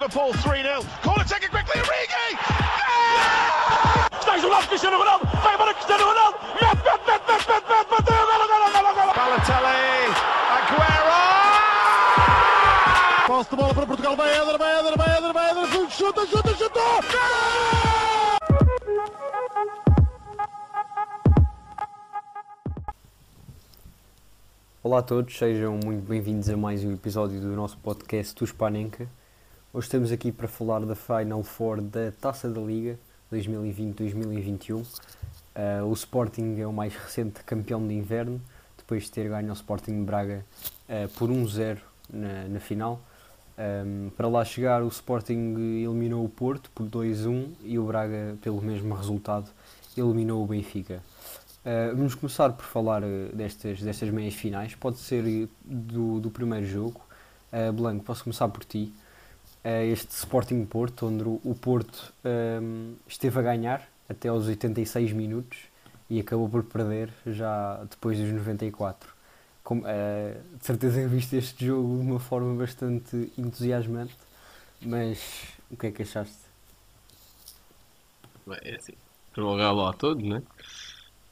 [0.00, 0.82] Liverpool 3-0.
[1.02, 2.38] Corner taken quickly, Origi!
[4.22, 5.26] Stays on Cristiano Ronaldo,
[24.96, 29.06] Olá a todos, sejam muito bem-vindos a mais um episódio do nosso podcast do Spanenka.
[29.70, 32.98] Hoje estamos aqui para falar da Final Four da Taça da Liga
[33.30, 34.76] 2020-2021.
[34.80, 38.40] Uh, o Sporting é o mais recente campeão de inverno,
[38.78, 40.42] depois de ter ganho ao Sporting de Braga
[40.88, 41.76] uh, por 1-0
[42.08, 42.98] na, na, final.
[43.58, 48.62] Um, para lá chegar, o Sporting eliminou o Porto por 2-1 e o Braga, pelo
[48.62, 49.50] mesmo resultado,
[49.94, 51.02] eliminou o Benfica.
[51.66, 54.76] Uh, vamos começar por falar uh, destas, destas meias finais.
[54.76, 57.00] Pode ser do, do primeiro jogo.
[57.52, 58.94] Uh, Blanco, posso começar por ti.
[59.64, 62.14] este Sporting Porto, onde o, Porto
[63.08, 65.58] esteve a ganhar até aos 86 minutos
[66.08, 69.12] e acabou por perder já depois dos 94.
[69.64, 74.14] Com, de certeza que viste este jogo de uma forma bastante entusiasmante,
[74.80, 76.46] mas o que é que achaste?
[78.46, 78.92] Bem, é assim,
[79.36, 80.40] lá a todos, né?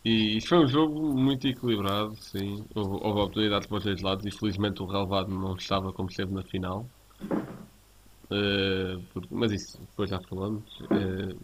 [0.05, 2.63] E foi um jogo muito equilibrado, sim.
[2.75, 6.35] Houve, houve oportunidades para os dois lados e felizmente o relevado não estava como esteve
[6.35, 6.87] na final.
[8.25, 10.63] Uh, porque, mas isso depois já falamos.
[10.81, 11.39] Uh,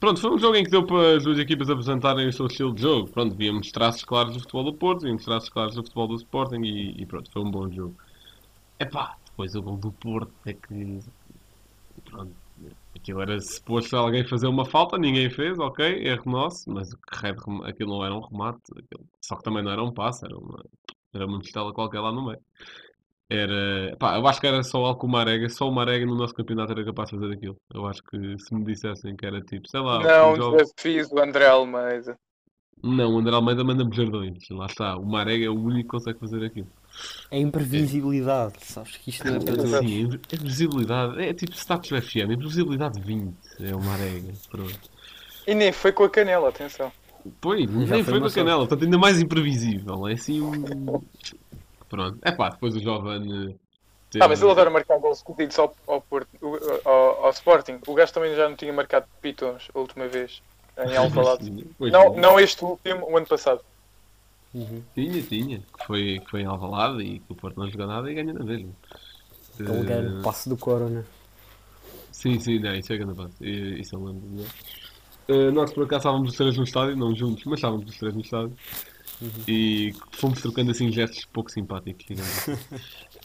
[0.00, 2.74] pronto, foi um jogo em que deu para as duas equipas apresentarem o seu estilo
[2.74, 3.08] de jogo.
[3.10, 6.62] Pronto, víamos traços claros do futebol do Porto, víamos traços claros do futebol do Sporting
[6.64, 7.94] e, e pronto, foi um bom jogo.
[8.80, 10.98] Epá, depois o gol do Porto é que.
[12.04, 12.34] Pronto,
[13.04, 16.88] Aquilo era suposto alguém fazer uma falta, ninguém fez, ok, erro nosso, mas
[17.64, 20.64] aquilo não era um remate, aquilo, só que também não era um passe, era uma,
[21.12, 22.40] era uma mistela qualquer lá no meio.
[23.28, 26.72] Era, pá, eu acho que era só o Alcomarega, só o Marega no nosso campeonato
[26.72, 27.56] era capaz de fazer aquilo.
[27.74, 30.02] Eu acho que se me dissessem que era tipo, sei lá.
[30.02, 32.18] Não, um fiz o André Almeida.
[32.82, 34.96] Não, o André Almeida manda bujardões, lá está.
[34.96, 36.68] O Marega é o único que consegue fazer aquilo.
[37.30, 38.64] É imprevisibilidade, é.
[38.64, 39.78] sabes que isto não é para todos.
[39.78, 41.22] Sim, imprevisibilidade.
[41.22, 43.34] É tipo status FM, imprevisibilidade 20.
[43.60, 44.32] É uma arega.
[44.50, 44.90] Pronto.
[45.46, 46.92] E nem foi com a canela, atenção.
[47.40, 50.06] Pois, nem foi, foi com a canela, portanto ainda mais imprevisível.
[50.06, 51.02] É assim um.
[51.88, 52.18] Pronto.
[52.22, 53.58] É pá, depois o Jovem.
[54.10, 54.24] Teve...
[54.24, 56.28] Ah, mas ele adora marcar gols escondidos ao, ao, Porto,
[56.84, 57.80] ao, ao, Sporting.
[57.86, 60.40] O gajo também já não tinha marcado pitons a última vez
[60.78, 61.50] em Alvalade.
[61.80, 63.60] não, não este último, o ano passado.
[64.54, 64.82] Uhum.
[64.94, 65.58] Tinha, tinha.
[65.58, 68.32] Que foi, que foi em Alvalade e que o Porto não jogou nada e ganha
[68.32, 68.70] na mesma.
[69.58, 69.84] Então, uh...
[69.84, 71.04] grande passe do Corona.
[72.12, 73.44] Sim, sim, não, isso é grande passe.
[73.44, 74.28] Isso eu lembro.
[74.30, 74.46] Né?
[75.28, 78.14] Uh, nós por acaso estávamos os três no estádio, não juntos, mas estávamos os três
[78.14, 78.56] no estádio.
[79.20, 79.28] Uhum.
[79.48, 82.52] E fomos trocando assim gestos pouco simpáticos, assim.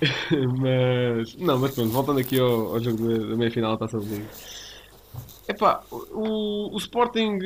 [0.58, 4.26] mas, não, mas pronto, voltando aqui ao, ao jogo da meia-final da Taça do Liga.
[5.48, 7.38] Epá, o, o Sporting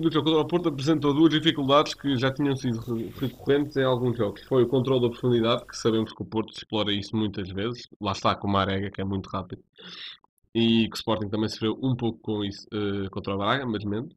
[0.00, 2.80] do jogo contra o Porto apresentou duas dificuldades que já tinham sido
[3.18, 4.42] recorrentes em alguns jogos.
[4.42, 7.88] Foi o controle da profundidade, que sabemos que o Porto explora isso muitas vezes.
[8.00, 9.62] Lá está com o Marega, que é muito rápido.
[10.52, 13.84] E que o Sporting também sofreu um pouco com isso uh, contra o Braga, mas
[13.84, 14.12] menos.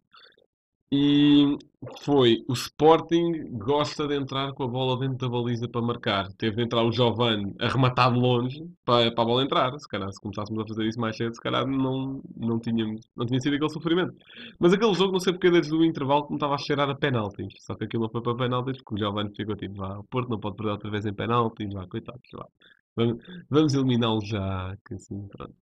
[0.89, 1.57] E
[2.01, 6.31] foi o Sporting gosta de entrar com a bola dentro da baliza para marcar.
[6.33, 9.77] Teve de entrar o Giovanni a rematar de longe para, para a bola entrar.
[9.79, 13.25] Se calhar, se começássemos a fazer isso mais cedo, se calhar não, não, tínhamos, não
[13.25, 14.13] tinha sido aquele sofrimento.
[14.59, 17.53] Mas aquele jogo, não sei porque, desde o intervalo, me estava a cheirar a penaltis.
[17.59, 20.29] Só que aquilo não foi para penaltis, porque o Giovanni ficou tipo, vá, o Porto
[20.29, 22.47] não pode perder outra vez em penaltis, vá, coitados, vá.
[22.95, 25.53] Vamos, vamos eliminá-lo já, que assim, pronto.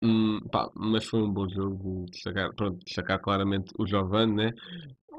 [0.00, 4.52] Hum, pá, mas foi um bom jogo, destacar, pronto, destacar claramente o Giovanni, né?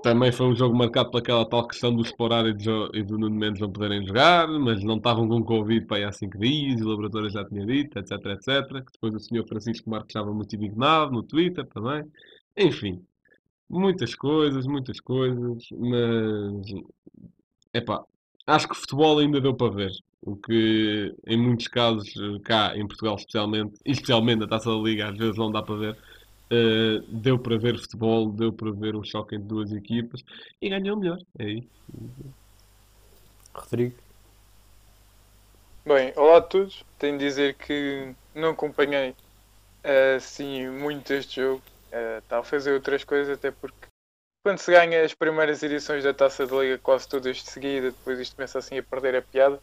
[0.03, 3.35] Também foi um jogo marcado pelaquela tal questão do Sporar e do, e do Nuno
[3.35, 6.89] Mendes não poderem jogar, mas não estavam com Covid para aí há 5 dias, o
[6.89, 8.83] laboratório já tinha dito, etc, etc.
[8.93, 12.03] Depois o senhor Francisco Marques estava muito indignado no Twitter também.
[12.57, 13.03] Enfim,
[13.69, 16.67] muitas coisas, muitas coisas, mas...
[17.73, 18.03] Epá,
[18.47, 19.91] acho que futebol ainda deu para ver.
[20.21, 24.75] O que em muitos casos, eh, cá em Portugal especialmente, e especialmente na Taça da
[24.75, 25.97] Liga, às vezes não dá para ver.
[26.51, 30.23] Uh, deu para ver futebol, deu para ver um choque entre duas equipas
[30.59, 31.19] e ganhou melhor.
[31.37, 31.69] É isso.
[33.53, 33.95] Rodrigo.
[35.85, 36.83] Bem, olá a todos.
[36.97, 39.15] Tenho de dizer que não acompanhei
[40.17, 41.61] assim muito este jogo.
[41.93, 43.87] Uh, estava a fazer outras coisas, até porque
[44.43, 48.19] quando se ganha as primeiras edições da Taça da Liga quase todas de seguida, depois
[48.19, 49.59] isto começa assim a perder a piada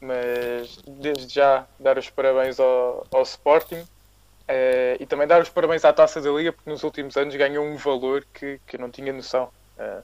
[0.00, 5.84] mas desde já dar os parabéns ao, ao Sporting uh, e também dar os parabéns
[5.84, 8.90] à Taça da Liga, porque nos últimos anos ganhou um valor que, que eu não
[8.90, 9.50] tinha noção.
[9.78, 10.02] Uh,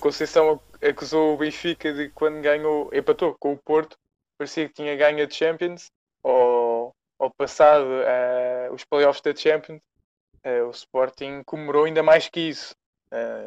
[0.00, 3.96] Conceição acusou o Benfica de quando ganhou, empatou com o Porto,
[4.38, 5.90] parecia que tinha ganho a Champions
[6.22, 9.80] ou, ou passado eh, os playoffs da Champions,
[10.66, 12.74] o Sporting comemorou ainda mais que isso.
[13.12, 13.44] Eh,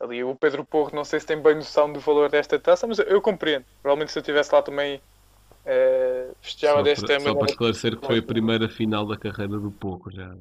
[0.00, 2.98] ali o Pedro Porro, não sei se tem bem noção do valor desta taça, mas
[2.98, 3.64] eu, eu compreendo.
[3.82, 5.00] Provavelmente se eu estivesse lá também
[5.64, 9.70] eh, festejava desta para, só para esclarecer que foi a primeira final da carreira do
[9.70, 10.34] Pouco já.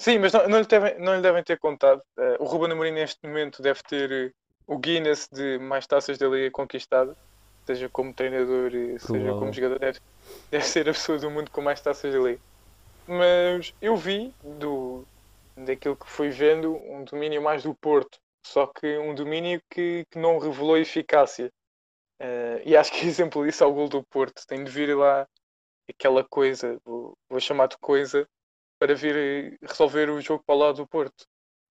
[0.00, 2.02] Sim, mas não, não, lhe devem, não lhe devem ter contado.
[2.18, 4.32] Eh, o Ruben Amorim neste momento deve ter eh,
[4.66, 7.16] o Guinness de mais taças da Liga conquistadas,
[7.66, 9.38] seja como treinador e seja Provável.
[9.38, 10.00] como jogador, deve,
[10.50, 12.40] deve ser a pessoa do mundo com mais taças da Liga.
[13.06, 15.04] Mas eu vi do,
[15.56, 20.18] daquilo que fui vendo um domínio mais do Porto, só que um domínio que, que
[20.18, 21.52] não revelou eficácia.
[22.20, 24.46] Eh, e acho que exemplo disso é o gol do Porto.
[24.46, 25.26] Tem de vir lá
[25.88, 28.28] aquela coisa, vou, vou chamar de coisa,
[28.78, 31.22] para vir eh, resolver o jogo para o lado do Porto.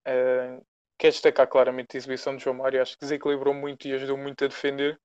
[0.08, 0.66] Uh,
[0.98, 4.46] quer destacar claramente a exibição de João Mário, acho que desequilibrou muito e ajudou muito
[4.46, 5.00] a defender.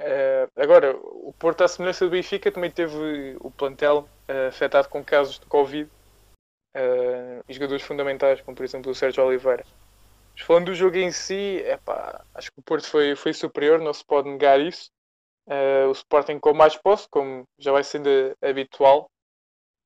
[0.00, 5.04] Uh, agora, o Porto, à semelhança do Benfica, também teve o plantel uh, afetado com
[5.04, 5.90] casos de Covid
[6.76, 9.64] uh, jogadores fundamentais, como por exemplo o Sérgio Oliveira.
[10.34, 13.92] Mas falando do jogo em si, epá, acho que o Porto foi, foi superior, não
[13.92, 14.90] se pode negar isso.
[15.46, 18.08] Uh, o Sporting com mais posse, como já vai sendo
[18.40, 19.10] habitual,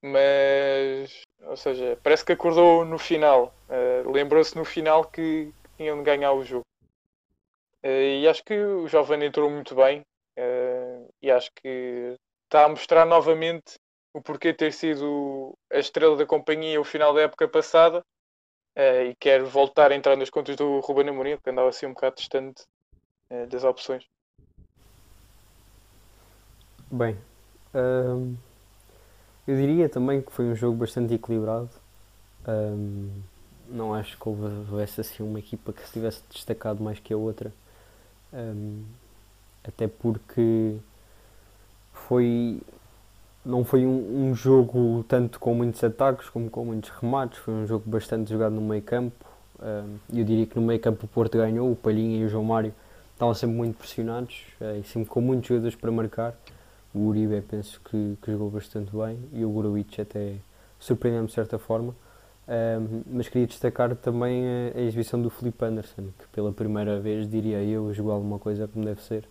[0.02, 3.54] mas, ou seja, parece que acordou no final.
[3.68, 6.66] Uh, Lembrou-se no final que tinham de ganhar o jogo.
[7.82, 10.02] Uh, e acho que o Jovem entrou muito bem
[11.22, 13.74] e acho que está a mostrar novamente
[14.14, 18.02] o porquê ter sido a estrela da companhia o final da época passada
[18.76, 22.16] e quer voltar a entrar nas contas do Ruben Amorim, que andava assim um bocado
[22.16, 22.64] distante
[23.50, 24.04] das opções.
[26.90, 27.18] Bem,
[29.46, 31.70] eu diria também que foi um jogo bastante equilibrado.
[33.68, 37.16] Não acho que houve- houvesse assim uma equipa que se tivesse destacado mais que a
[37.16, 37.52] outra.
[39.66, 40.76] Até porque
[41.92, 42.60] foi
[43.44, 47.66] não foi um, um jogo tanto com muitos ataques como com muitos remates, foi um
[47.66, 49.24] jogo bastante jogado no meio campo.
[50.12, 52.74] Eu diria que no meio campo o Porto ganhou, o Palhinha e o João Mário
[53.12, 56.34] estavam sempre muito pressionados eh, e sempre com muitos jogadores para marcar.
[56.94, 60.34] O Uribe penso que, que jogou bastante bem e o Guruic até
[60.78, 61.94] surpreendeu-me de certa forma.
[63.06, 67.62] Mas queria destacar também a, a exibição do Felipe Anderson, que pela primeira vez, diria
[67.62, 69.26] eu, jogou alguma coisa como deve ser.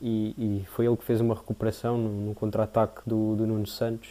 [0.00, 4.10] E, e foi ele que fez uma recuperação no, no contra-ataque do, do Nuno Santos,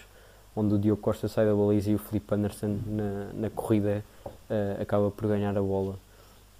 [0.55, 4.03] onde o Diogo Costa sai da baliza e o Felipe Anderson na, na corrida
[4.49, 5.95] ah, acaba por ganhar a bola.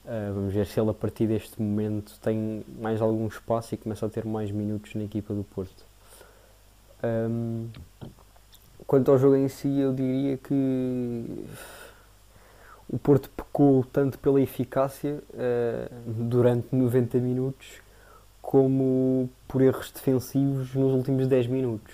[0.06, 4.06] Ah, vamos ver se ele a partir deste momento tem mais algum espaço e começa
[4.06, 5.86] a ter mais minutos na equipa do Porto.
[7.02, 7.68] Ahm,
[8.86, 11.46] quanto ao jogo em si, eu diria que
[12.88, 17.85] o Porto pecou tanto pela eficácia ah, durante 90 minutos
[18.46, 21.94] como por erros defensivos nos últimos 10 minutos.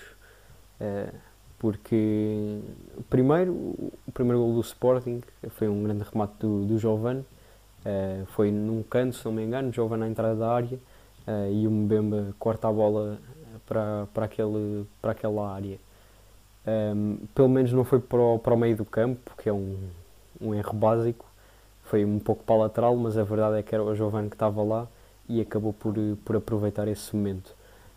[0.78, 1.10] Ah,
[1.58, 2.60] porque
[3.08, 6.78] primeiro o primeiro gol do Sporting foi um grande remate do, do
[7.84, 10.78] Uh, foi num canto, se não me engano, Jovem na entrada da área
[11.26, 13.18] uh, e o Mbemba corta a bola
[13.66, 15.80] para, para, aquele, para aquela área.
[16.64, 19.76] Um, pelo menos não foi para o, para o meio do campo, que é um,
[20.40, 21.26] um erro básico.
[21.86, 24.36] Foi um pouco para a lateral, mas a verdade é que era o Jovem que
[24.36, 24.86] estava lá
[25.28, 27.54] e acabou por, por aproveitar esse momento.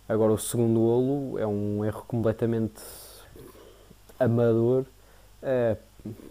[0.07, 2.81] Agora, o segundo golo é um erro completamente
[4.19, 4.85] amador,
[5.41, 5.77] uh,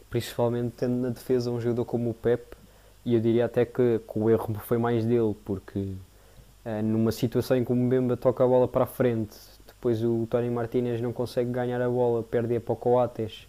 [0.08, 2.56] principalmente tendo na defesa um jogador como o Pepe
[3.04, 7.56] e eu diria até que, que o erro foi mais dele, porque uh, numa situação
[7.56, 9.36] em que o Mbemba toca a bola para a frente,
[9.66, 13.46] depois o Tony Martinez não consegue ganhar a bola, perde-a para o Coates,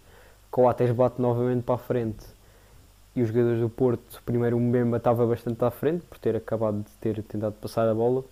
[0.50, 2.35] Coates bate novamente para a frente
[3.16, 6.82] e os jogadores do Porto, primeiro o Mbemba estava bastante à frente por ter acabado
[6.82, 8.22] de ter tentado passar a bola,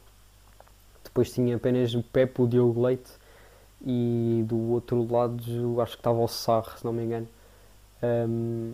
[1.02, 3.10] depois tinha apenas o Pepe, o Diogo Leite
[3.86, 7.28] e do outro lado acho que estava o Sarre, se não me engano.
[8.02, 8.72] Um,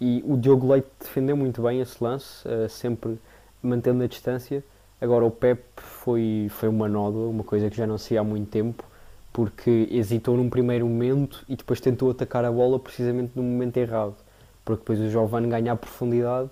[0.00, 3.18] e o Diogo Leite defendeu muito bem esse lance, uh, sempre
[3.62, 4.64] mantendo a distância.
[5.00, 8.50] Agora o Pep foi, foi uma nódoa, uma coisa que já não se há muito
[8.50, 8.84] tempo,
[9.32, 14.16] porque hesitou num primeiro momento e depois tentou atacar a bola precisamente no momento errado.
[14.64, 16.50] Porque depois o Giovanni ganha a profundidade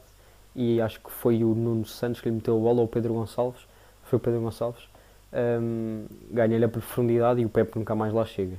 [0.55, 3.15] e acho que foi o Nuno Santos que lhe meteu a bola, ou o Pedro
[3.15, 3.61] Gonçalves,
[4.05, 4.89] foi o Pedro Gonçalves,
[5.33, 8.57] um, ganha-lhe a profundidade e o Pep nunca mais lá chega.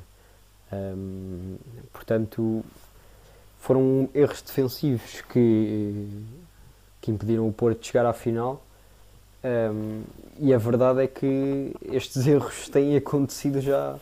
[0.72, 1.58] Um,
[1.91, 2.63] portanto,
[3.60, 6.08] foram erros defensivos que,
[7.01, 8.63] que impediram o Porto de chegar à final.
[9.44, 10.03] Um,
[10.39, 13.98] e a verdade é que estes erros têm acontecido já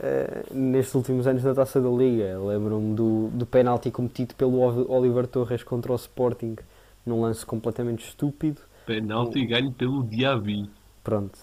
[0.00, 2.38] uh, nestes últimos anos na taça da Liga.
[2.38, 6.56] Lembro-me do, do penalti cometido pelo Oliver Torres contra o Sporting
[7.04, 8.60] num lance completamente estúpido.
[8.86, 10.68] Penalti ganho pelo Diaby.
[11.04, 11.38] Pronto.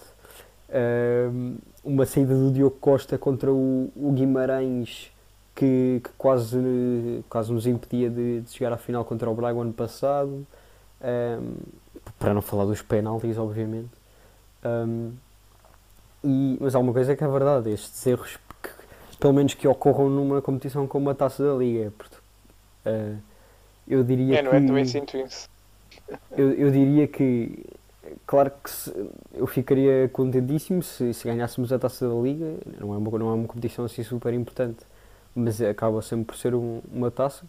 [0.70, 5.10] Ahm, uma saída do Diogo Costa contra o, o Guimarães
[5.54, 9.72] que, que quase, quase nos impedia de, de chegar à final contra o Braga ano
[9.72, 10.46] passado.
[11.00, 11.56] Ahm,
[12.18, 13.90] para não falar dos penaltis, obviamente.
[14.62, 15.12] Ahm,
[16.22, 18.38] e, mas há uma coisa que é verdade, estes erros
[19.20, 21.92] pelo menos que ocorram numa competição como a Taça da Liga.
[22.84, 23.14] Ah,
[23.88, 24.60] eu diria É, não que é?
[24.60, 25.48] Também sinto isso.
[26.36, 27.64] eu, eu diria que,
[28.26, 28.92] claro que se-
[29.34, 32.54] eu ficaria contentíssimo se, se ganhássemos a taça da Liga.
[32.80, 34.78] Não é, uma, não é uma competição assim super importante,
[35.34, 37.44] mas acaba sempre por ser um- uma taça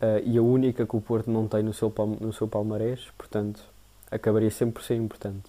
[0.00, 3.62] eh, e a única que o Porto não tem no seu, no seu palmarés, portanto,
[4.10, 5.44] acabaria sempre por ser importante.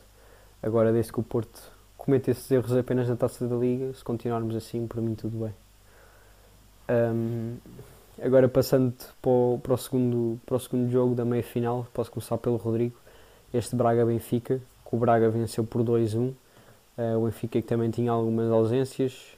[0.63, 1.70] Agora, desde que o Porto
[2.01, 5.53] cometa esses erros apenas na taça da Liga, se continuarmos assim, para mim tudo bem.
[6.88, 7.58] Ahm,
[8.22, 12.12] agora passando para o, para, o segundo, para o segundo jogo da meia final, posso
[12.12, 12.96] começar pelo Rodrigo.
[13.53, 16.34] Este Braga-Benfica, que o Braga venceu por 2-1.
[16.98, 19.38] Eh, o Benfica que também tinha algumas ausências.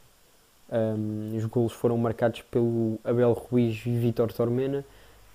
[0.71, 4.83] Ahm, os golos foram marcados pelo Abel Ruiz e Vítor Tormena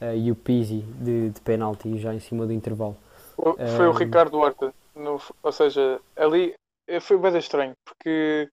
[0.00, 2.96] eh, e o Pizzi de, de penalti já em cima do intervalo.
[3.36, 3.96] O- Foi o Ehm.
[3.98, 4.72] Ricardo Horta.
[4.96, 6.54] no- ou seja, ali
[7.00, 8.48] foi bem estranho, porque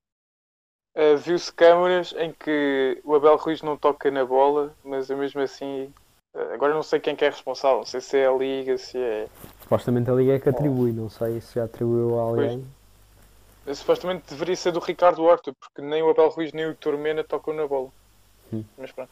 [0.95, 5.41] eh, viu-se câmaras em que o Abel Ruiz não toca na bola, mas eu mesmo
[5.41, 5.93] assim.
[6.35, 8.97] eh, agora não sei quem que é responsável, não sei se é a Liga, se
[8.97, 9.27] é.
[9.61, 12.65] Supostamente a Liga é que atribui, não sei se já atribuiu a alguém.
[13.67, 17.23] eh, Supostamente deveria ser do Ricardo Horta, porque nem o Abel Ruiz nem o Tormena
[17.23, 17.89] tocam na bola.
[18.53, 18.63] Hum.
[18.77, 19.11] Mas pronto.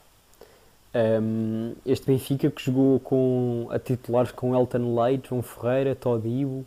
[0.95, 6.65] Um, este Benfica que jogou com a titulares com Elton Leite, João Ferreira, Todibo,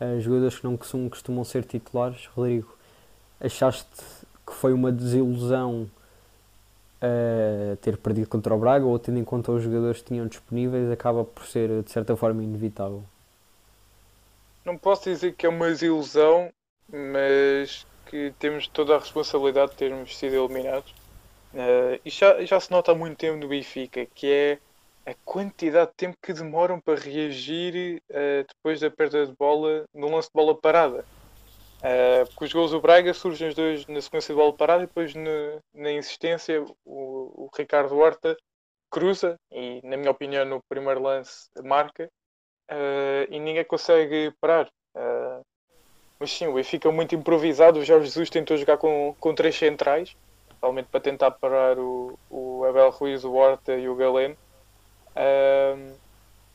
[0.00, 2.26] uh, jogadores que não costumam, ser titulares.
[2.26, 2.76] Rodrigo,
[3.40, 4.02] achaste
[4.46, 5.90] que foi uma desilusão
[7.02, 10.90] uh, ter perdido contra o Braga ou tendo em conta os jogadores que tinham disponíveis
[10.90, 13.02] acaba por ser de certa forma inevitável?
[14.64, 16.50] Não posso dizer que é uma desilusão,
[16.90, 20.94] mas que temos toda a responsabilidade de termos sido eliminados.
[21.54, 24.58] Eh, e já, já se nota há muito tempo no Benfica, que é
[25.06, 30.08] a quantidade de tempo que demoram para reagir eh, depois da perda de bola no
[30.08, 31.04] lance de bola parada.
[31.82, 34.86] Eh, porque os gols do Braga surgem os dois na sequência de bola parada e
[34.86, 38.36] depois na, na insistência o, o Ricardo Horta
[38.90, 42.08] cruza e, na minha opinião, no primeiro lance marca
[42.68, 44.70] eh, e ninguém consegue parar.
[46.18, 47.80] Mas sim, o Benfica é muito improvisado.
[47.80, 50.16] O Jorge Jesus tentou jogar com, com três centrais,
[50.48, 54.36] provavelmente para tentar parar o, o Abel Ruiz, o Horta e o Galeno.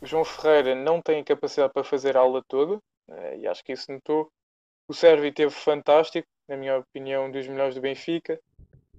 [0.01, 3.73] O João Ferreira não tem capacidade para fazer a aula toda, eh, e acho que
[3.73, 4.31] isso notou.
[4.87, 8.39] O Servi teve fantástico, na minha opinião, um dos melhores do Benfica.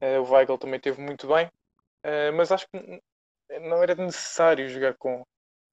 [0.00, 1.49] Eh, o Weigl também teve muito bem,
[2.02, 3.02] Eh, mas acho que
[3.61, 5.23] não era necessário jogar com,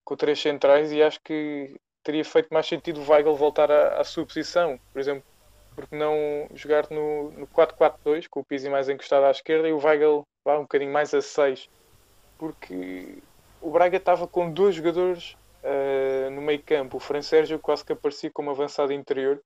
[0.03, 4.03] com três centrais e acho que teria feito mais sentido o Weigl voltar à, à
[4.03, 5.23] sua posição, por exemplo,
[5.75, 9.79] porque não jogar no, no 4-4-2 com o Pizzi mais encostado à esquerda e o
[9.83, 11.69] Weigl vá um bocadinho mais a 6
[12.37, 13.21] porque
[13.61, 17.93] o Braga estava com dois jogadores eh, no meio campo, o Fran Sérgio quase que
[17.93, 19.41] aparecia como avançado interior,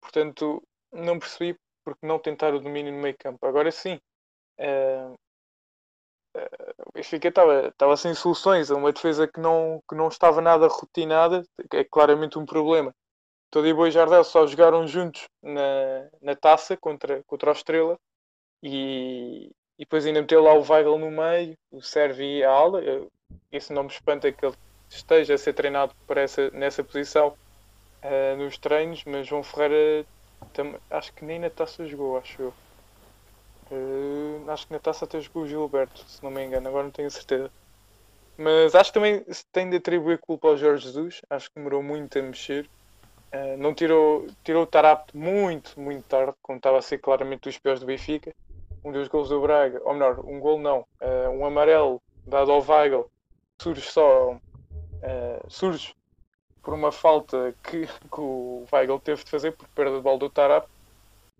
[0.00, 3.46] portanto não percebi porque não tentar o domínio no meio campo.
[3.46, 4.00] Agora sim,
[4.58, 5.14] eh,
[6.36, 11.44] eh, o Benfica estava, sem soluções, uma defesa que não, que não estava nada rotinada,
[11.72, 12.94] é claramente um problema.
[13.50, 17.98] Todibo e Jardel só jogaram juntos na, na taça contra, contra o Estrela
[18.62, 22.82] e, e depois ainda meteu lá o Weigl no meio, o Servi e a ala.
[23.52, 24.54] Isso não me espanta que ele
[24.90, 27.36] esteja a ser treinado para essa, nessa posição
[28.02, 30.06] eh, nos treinos, mas João Ferreira
[30.52, 32.54] tam- acho que nem na taça jogou, acho eu.
[33.70, 36.90] Eh, acho que na taça até jogou o Gilberto, se não me engano, agora não
[36.90, 37.50] tenho certeza.
[38.38, 41.82] Mas acho que também se tem de atribuir culpa ao Jorge Jesus, acho que demorou
[41.82, 42.68] muito a mexer.
[43.32, 47.58] Eh, não tirou, tirou o Tarapte muito, muito tarde, quando estava a ser claramente dos
[47.58, 48.32] piores do Benfica.
[48.84, 52.62] Um dos gols do Braga, ou melhor, um gol não, eh, um amarelo dado ao
[52.62, 53.06] Weigl,
[53.60, 54.38] surge só,
[55.02, 55.94] eh, surge
[56.62, 60.30] por uma falta que, que o Weigl teve de fazer por perda de bola do
[60.30, 60.70] Tarapte.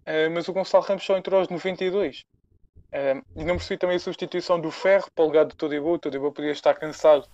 [0.04, 2.25] Eh, mas o Gonçalo Ramos só entrou aos 92.
[2.92, 5.92] Eh, e não percebi também a substituição do Ferro para o lugar do Todibo.
[5.92, 7.26] O Todibo podia estar cansado,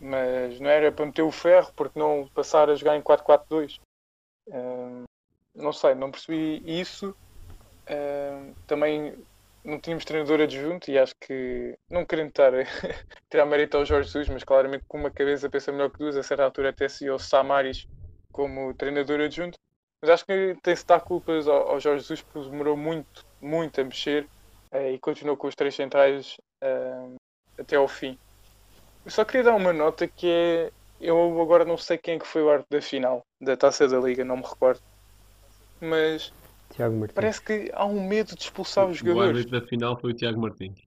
[0.00, 3.80] mas não era para meter o Ferro, porque não passar a jogar em 4-4-2.
[4.48, 5.04] Eh,
[5.54, 7.14] não sei, não percebi isso.
[8.66, 9.14] Também
[9.66, 12.64] não tínhamos treinador adjunto e acho que, não querendo estar a
[13.28, 16.22] tirar mérito ao Jorge Jesus, mas claramente com uma cabeça pensa melhor que duas, a
[16.22, 17.86] certa altura até se o Samaris
[18.32, 19.58] como treinador adjunto.
[20.00, 23.80] Mas acho que tem-se de dar culpas ao, ao Jorge Jesus porque demorou muito, muito
[23.80, 24.28] a mexer
[24.70, 27.16] eh, e continuou com os três centrais eh,
[27.58, 28.16] até ao fim.
[29.04, 30.70] Eu só queria dar uma nota que é.
[31.00, 33.98] Eu agora não sei quem é que foi o árbitro da final da taça da
[33.98, 34.80] Liga, não me recordo.
[35.80, 36.32] Mas
[36.70, 37.14] Tiago Martins.
[37.14, 39.38] Parece que há um medo de expulsar os O jogadores.
[39.38, 40.78] árbitro da final foi o Tiago Martins.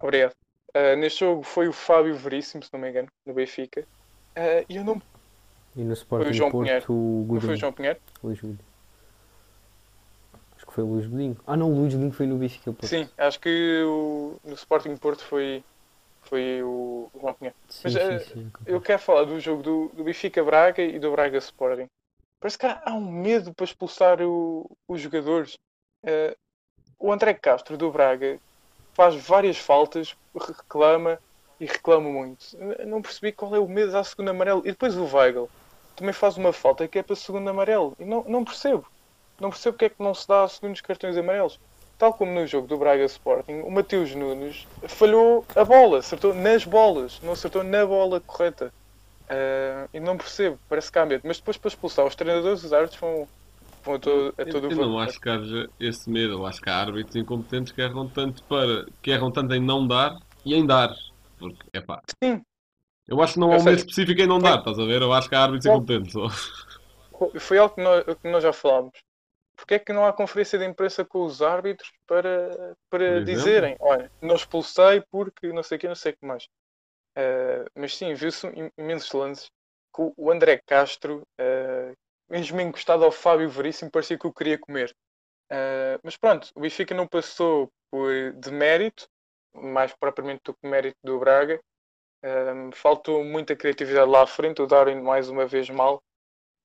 [0.00, 0.32] Obrigado.
[0.74, 3.84] Ah, neste jogo foi o Fábio Veríssimo, se não me engano, no Benfica.
[4.36, 5.00] Ah, E eu não.
[5.76, 6.92] E no Sporting João Porto, Pinheiro.
[6.92, 8.00] o Não foi o João Pinheiro?
[8.22, 8.58] Luís Godinho.
[10.56, 11.36] Acho que foi o Luís Godinho.
[11.46, 12.72] Ah não, o Luís Godinho foi no Benfica.
[12.72, 12.86] Porto.
[12.86, 15.64] Sim, acho que o, no Sporting Porto foi,
[16.22, 17.56] foi o João Pinheiro.
[17.68, 18.50] sim, Mas, sim, eh, sim.
[18.66, 21.86] Eu quero falar do jogo do, do Benfica Braga e do Braga Sporting.
[22.40, 25.58] Parece que há, um medo para expulsar o- os jogadores.
[26.02, 26.34] Eh,
[26.98, 28.38] o André Castro do Braga
[28.94, 31.18] faz várias faltas, reclama
[31.60, 32.46] e reclama muito.
[32.86, 34.62] Não percebi qual é o medo à segunda amarelo.
[34.64, 35.48] E depois o Weigl
[35.94, 37.94] também faz uma falta que é para segundo amarelo.
[37.98, 38.86] E não, não percebo.
[39.38, 41.60] Não percebo porque é que não se dá segundos cartões amarelos.
[41.98, 46.64] Tal como no jogo do Braga Sporting, o Mateus Nunes falhou a bola, acertou nas
[46.64, 48.72] bolas, não acertou na bola correta.
[49.30, 51.22] Ah, e não percebo, parece que há medo.
[51.24, 53.28] Mas depois para expulsar os treinadores, os árbitros vão,
[53.84, 56.32] vão a todo, a Eu, todo o eu não acho que haja esse medo.
[56.32, 59.86] Eu acho que há árbitros incompetentes que erram tanto para que erram tanto em não
[59.86, 60.92] dar e em dar.
[61.38, 62.02] Porque, é pá.
[62.22, 62.42] Sim.
[63.06, 65.00] Eu acho que não há um medo específico em não dar, estás a ver?
[65.00, 65.76] Eu acho que há árbitros Bom.
[65.76, 66.14] incompetentes.
[67.40, 68.98] Foi algo que nós, que nós já falámos.
[69.56, 74.10] Porque é que não há conferência de imprensa com os árbitros para, para dizerem, olha,
[74.22, 76.48] não expulsei porque não sei o que, não sei o que mais.
[77.16, 79.50] Ah, mas sim, viu-se im- imensos lances
[79.94, 81.94] que o André Castro, uh,
[82.28, 84.94] mesmo encostado ao Fábio Veríssimo, parecia que o queria comer.
[85.50, 89.08] Ah, mas pronto, o Benfica não passou por de mérito,
[89.54, 91.60] mais propriamente do que mérito do Braga.
[92.74, 96.02] Faltou muita criatividade lá à frente, o Darwin mais uma vez mal.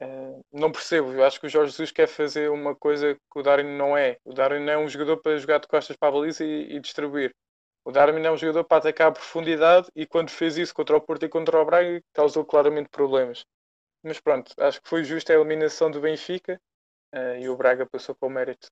[0.01, 3.43] Uh, não percebo, eu acho que o Jorge Jesus quer fazer uma coisa que o
[3.43, 4.17] Darwin não é.
[4.25, 6.79] O Darwin não é um jogador para jogar de costas para a baliza e, e
[6.81, 7.33] distribuir.
[7.85, 11.01] O Darwin é um jogador para atacar a profundidade e quando fez isso contra o
[11.01, 13.45] Porto e contra o Braga causou claramente problemas.
[14.03, 16.59] Mas pronto, acho que foi justa a eliminação do Benfica
[17.13, 18.67] uh, e o Braga passou para o mérito.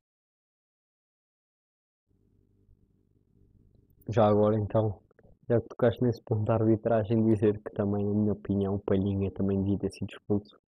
[4.10, 5.00] Já agora então,
[5.48, 9.30] já que tocaste nesse ponto da arbitragem, dizer que também, na minha opinião, o Palhinha
[9.32, 10.60] também devia ter sido expulso,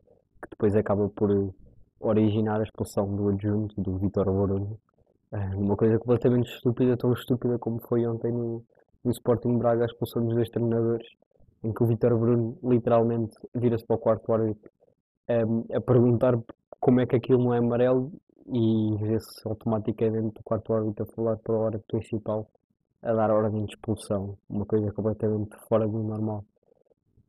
[0.41, 1.51] que depois acaba por eh,
[1.99, 4.79] originar a expulsão do adjunto, do Vitor Bruno.
[5.31, 8.63] Uma coisa completamente estúpida, tão estúpida como foi ontem no,
[9.03, 11.07] no Sporting Braga a expulsão dos dois treinadores,
[11.63, 14.71] em que o Vitor Bruno literalmente vira-se para o quarto árbitro
[15.27, 16.39] a, a perguntar
[16.79, 18.11] como é que aquilo não é amarelo
[18.47, 22.47] e vê-se automaticamente o quarto árbitro a falar para o árbitro principal
[23.01, 26.43] a dar ordem de expulsão, uma coisa completamente fora do normal.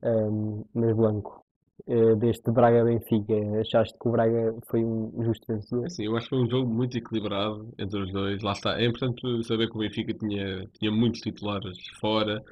[0.03, 1.46] Um, mas Blanco,
[1.87, 5.87] uh, deste Braga-Benfica, achaste que o Braga foi um justo vencedor?
[5.87, 8.43] Assim, eu acho que foi um jogo muito equilibrado entre os dois.
[8.43, 8.81] Lá está.
[8.81, 12.43] É importante saber que o Benfica tinha, tinha muitos titulares fora.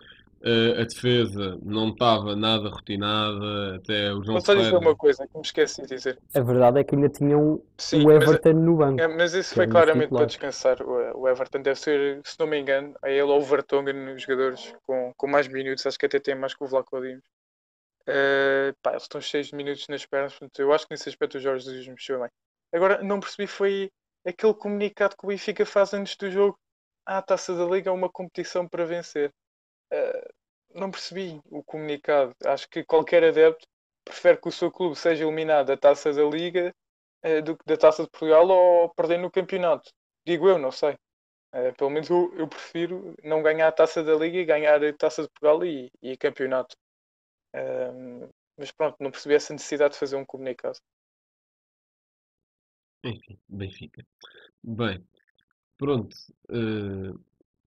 [0.46, 5.26] Uh, a defesa não estava nada rotinada, até o João Vou só dizer uma coisa
[5.26, 6.18] que me esqueci de dizer.
[6.34, 9.00] A verdade é que ainda tinham Sim, o mas- Everton no banco.
[9.00, 10.20] É, mas isso foi é claramente titular.
[10.20, 10.82] para descansar.
[10.82, 14.22] O, o Everton deve ser, se não me engano, a ele ou o Vertonghen nos
[14.22, 15.86] jogadores com, com mais minutos.
[15.86, 17.24] Acho que até tem mais que o Vlaco Dimos.
[18.06, 20.32] Eh, pá, eles estão cheios de minutos nas pernas.
[20.32, 22.30] Portanto, eu acho que nesse aspecto o Jorge Jesus mexeu bem.
[22.72, 23.90] Agora, não percebi foi
[24.26, 26.58] aquele comunicado que o Benfica faz antes do jogo.
[27.06, 29.32] Ah, a Taça da Liga é uma competição para vencer.
[29.92, 30.28] Eh,
[30.74, 32.34] não percebi o comunicado.
[32.44, 33.66] Acho que qualquer adepto
[34.04, 36.74] prefere que o seu clube seja eliminado da Taça da Liga
[37.22, 39.90] eh, do que da Taça de Portugal ou perder no campeonato.
[40.26, 40.96] Digo eu, não sei.
[41.78, 45.22] Pelo menos eu, eu prefiro não ganhar a Taça da Liga e ganhar a Taça
[45.22, 46.76] de Portugal e, e campeonato.
[47.54, 50.78] Ehm, mas pronto, não percebi essa necessidade de fazer um comunicado.
[53.04, 54.04] Enfim, Benfica.
[54.62, 55.02] Bem,
[55.78, 56.16] pronto.
[56.50, 57.12] eh,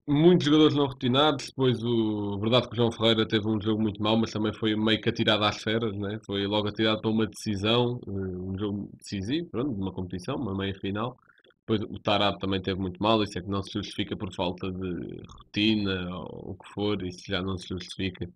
[0.08, 1.48] muitos jogadores não rotinados.
[1.48, 4.76] Depois, o verdade que o João Ferreira teve um jogo muito mau, mas também foi
[4.76, 6.20] meio que atirado às feras, né?
[6.26, 10.76] Foi logo atirado para uma decisão, eh, um jogo decisivo, pronto, uma competição, uma meia
[10.80, 11.18] final.
[11.68, 13.24] Depois, o Tarab também teve muito mal.
[13.24, 17.04] Isso é que não se justifica por falta de rotina ou o que for.
[17.04, 18.30] Isso já não se justifica.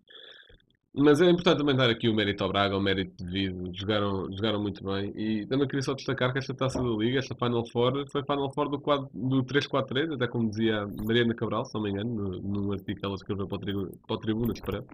[0.94, 3.70] Mas é importante também dar aqui o mérito ao Braga, o mérito devido.
[3.74, 5.10] Jogaram, jogaram muito bem.
[5.16, 8.52] E também queria só destacar que esta taça da Liga, esta Final Four, foi Final
[8.52, 12.40] Four do, quadro- do 3-4-3, até como dizia Mariana Cabral, se não me engano, no,
[12.66, 14.86] no artigo que ela escreveu para o, para o Tribuna Expresso.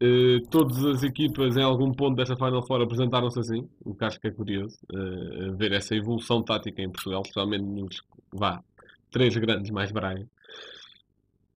[0.00, 4.20] Eh, todas as equipas em algum ponto desta Final Four apresentaram-se assim, o que acho
[4.20, 8.02] que é curioso, eh, ver essa evolução tática em Portugal, especialmente nos,
[8.32, 8.62] vá,
[9.10, 10.26] três grandes mais Braga.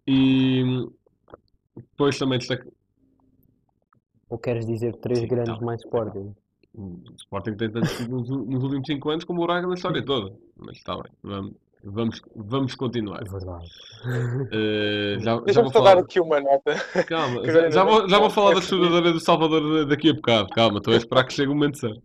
[0.06, 0.64] E
[1.76, 2.66] depois também destacar.
[4.30, 5.64] Ou queres dizer três Sim, grandes tá.
[5.64, 6.34] mais Sporting?
[6.74, 10.04] O Sporting tem tanto sido nos, nos últimos 5 anos como o Braga na história
[10.04, 10.32] toda.
[10.56, 13.20] Mas está bem, vamos, vamos, vamos continuar.
[13.26, 13.66] É verdade.
[14.52, 16.02] Eh, já, já Deixa-me vou só dar falar.
[16.02, 16.74] aqui uma nota.
[17.08, 18.70] Calma, já, já vou, já vou falar da feliz.
[18.72, 20.48] estudadora do Salvador daqui a bocado.
[20.50, 22.00] Calma, estou a esperar que chegue o momento certo.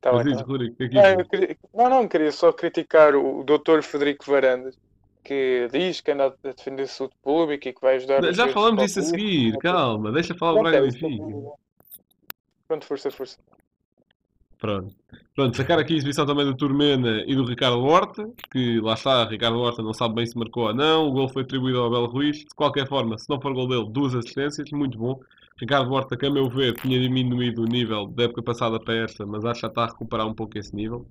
[0.00, 0.44] Tá bem, diz, tá.
[0.44, 3.82] Rodrigo, é que Não, queria- não, não, queria só criticar o Dr.
[3.82, 4.76] Frederico Varandas,
[5.24, 9.00] que diz que anda a defender saúde pública e que vai ajudar Já falamos disso
[9.00, 11.24] a seguir, calma, deixa falar o Braga é Benfica.
[12.66, 13.38] Pronto, força, força.
[14.58, 14.94] Pronto.
[15.34, 19.24] Pronto, sacar aqui a exibição também do Turmena e do Ricardo Horta, que lá está,
[19.24, 22.06] Ricardo Horta não sabe bem se marcou ou não, o gol foi atribuído ao Abel
[22.06, 25.18] Ruiz, de qualquer forma, se não for gol dele, duas assistências, muito bom.
[25.58, 29.26] Ricardo Horta, que a meu ver, tinha diminuído o nível da época passada para esta,
[29.26, 31.06] mas acho que já está a recuperar um pouco esse nível.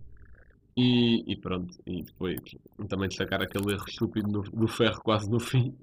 [0.78, 2.40] E, e pronto, e depois
[2.88, 5.78] também destacar aquele erro estúpido no- do ferro quase no fim,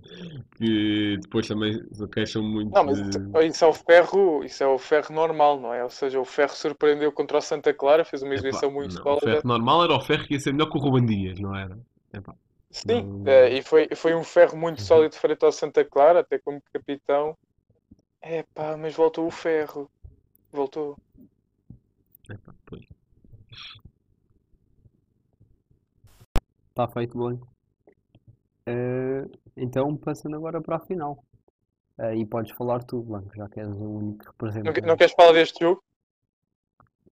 [0.57, 1.79] que depois também
[2.13, 3.03] queixam muito Não, mas de...
[3.03, 5.83] isso- isso é o ferro, isso é o ferro normal, não é?
[5.85, 9.13] Ou seja, o ferro surpreendeu contra o Santa Clara, fez uma Epá, exibição muito não,
[9.13, 9.23] o sólida.
[9.23, 11.79] ferro normal era o ferro que ia ser melhor que o Ruben Dias, não era?
[12.13, 12.35] Epá.
[12.73, 14.87] Sim, Não- eh, e foi, foi um ferro muito Uhum.
[14.89, 17.37] sólido frente ao Santa Clara, até como capitão.
[18.23, 19.91] É pá, mas voltou o ferro.
[20.53, 20.99] Voltou.
[22.35, 22.87] Epá, pois.
[26.79, 27.41] Está feito bem.
[28.67, 29.25] Eh,
[29.57, 31.25] então, passando agora para a final.
[32.17, 34.81] E podes falar tu, Blanco, já que és o único Não, representante.
[34.81, 35.83] que- não queres falar deste jogo?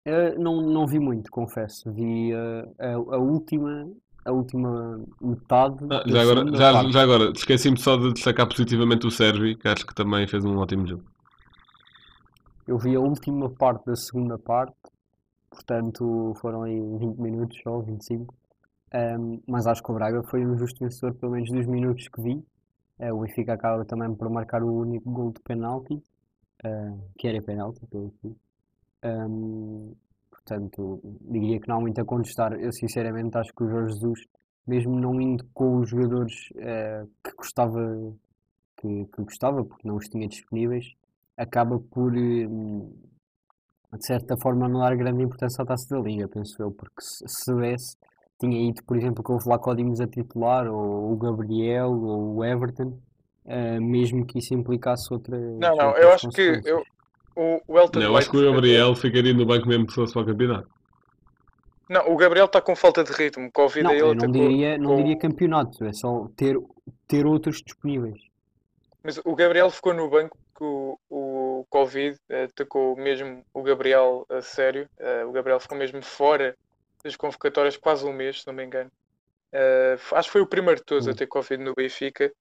[0.05, 1.91] Eh, não, não vi muito, confesso.
[1.91, 3.91] Vi a, a última,
[4.23, 6.91] a última metade Ah, já agora, já, parte.
[6.93, 10.59] já agora, esqueci-me só de destacar positivamente o Sérgio, que acho que também fez um
[10.59, 11.03] ótimo jogo.
[12.67, 14.77] Eu vi a última parte da segunda parte,
[15.49, 18.35] portanto foram aí 20 minutos só, 25.
[18.93, 22.21] Ahm, mas acho que o Braga foi um justo vencedor, pelo menos dos minutos que
[22.21, 22.43] vi.
[22.99, 26.01] Eh, o Benfica acaba também por marcar o único gol de penalti,
[26.63, 28.35] ah, que era penalti, pelo que.
[29.03, 29.93] Ahm,
[30.31, 32.53] portanto, diria que não há muito a contestar.
[32.53, 34.19] Eu sinceramente acho que o Jorge Jesus,
[34.67, 38.13] mesmo não indo com os jogadores eh, que gostava,
[38.77, 40.85] que, que gostava, porque não os tinha disponíveis,
[41.37, 42.47] acaba por, eh,
[43.93, 47.53] de certa forma, não dar grande importância à taça da Liga, penso eu, porque se
[47.55, 47.97] desse,
[48.39, 52.43] tinha ido, por exemplo, com o Vlaco Dimos a titular, ou o Gabriel, ou o
[52.43, 52.99] Everton,
[53.45, 55.37] eh, mesmo que isso implicasse outra.
[55.37, 56.83] Não, não, eu acho que eu,
[57.35, 60.13] o, o Elton Não, eu acho que o Gabriel ficaria no banco mesmo que fosse
[60.13, 60.69] para o campeonato.
[61.89, 63.51] Não, o Gabriel está com falta de ritmo.
[63.51, 66.57] Covid Não, a ele eu não atacou diria, não com- diria campeonato, é só ter,
[67.07, 68.17] ter outros disponíveis.
[69.03, 74.25] Mas o Gabriel ficou no banco que o, o Covid eh, atacou mesmo o Gabriel
[74.29, 74.89] a sério.
[74.97, 76.55] Eh, o Gabriel ficou mesmo fora
[77.05, 78.91] das convocatórias quase um mês, se não me engano.
[79.53, 81.15] F- acho que foi o primeiro de todos a Hum.
[81.15, 82.33] ter Covid no Benfica.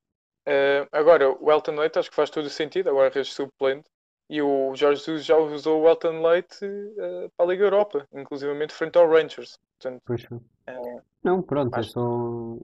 [0.47, 3.89] Eh, agora, o Elton Leite acho que faz todo o sentido, agora é suplente.
[4.29, 8.73] E o Jorge Jesus já usou o Elton Leite eh, para a Liga Europa, inclusivamente
[8.73, 9.59] frente ao Rangers.
[9.79, 10.03] Portanto,
[11.23, 12.57] Não, pronto, é Acho- só.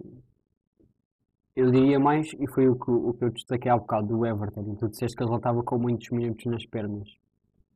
[1.54, 4.74] Eu diria mais, e foi o que, o que eu destaquei há bocado do Everton.
[4.76, 7.08] Tu disseste que ele estava com muitos minutos nas pernas.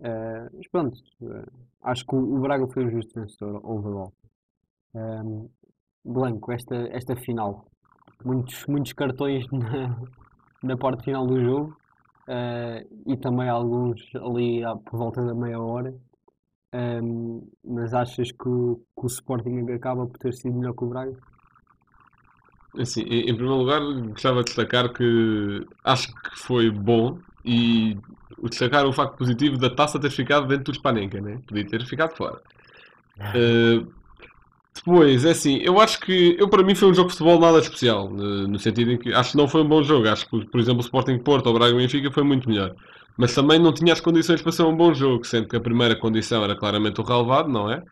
[0.01, 1.47] Eh, mas pronto, eh,
[1.83, 4.13] acho que o, Braga foi o justo vencedor overall.
[4.95, 5.49] Ehm,
[6.05, 7.67] Blanco, esta, esta final,
[8.25, 9.99] muitos, muitos cartões na,
[10.63, 11.79] na parte final do jogo
[12.29, 15.95] eh, e também alguns ali à- por volta da meia hora.
[16.73, 20.89] Ehm, mas achas que, o- que o Sporting acaba por ter sido melhor que o
[20.89, 21.17] Braga?
[22.77, 23.81] Assim, em, primeiro lugar,
[24.11, 25.05] gostava de destacar que
[25.85, 27.97] acho que foi bom e
[28.49, 31.41] destacar o facto positivo da taça ter ficado dentro do Spanenka, né?
[31.47, 32.41] Podia ter ficado fora.
[33.35, 33.85] Eh,
[34.75, 37.59] depois, é assim, eu acho que eu para mim foi um jogo de futebol nada
[37.59, 40.09] especial, eh, no sentido em que acho que não foi um bom jogo.
[40.09, 42.75] Acho que, por exemplo, o Sporting Porto ou o Braga Benfica foi muito melhor.
[43.17, 45.95] Mas também não tinha as condições para ser um bom jogo, sendo que a primeira
[45.97, 47.83] condição era claramente o relevado, não é?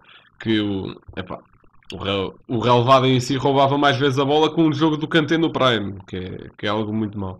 [0.41, 1.38] Que o, epá,
[1.93, 5.38] o, o relevado em si roubava mais vezes a bola com o jogo do Kanté
[5.38, 7.38] no Prime, que é, que é algo muito mau.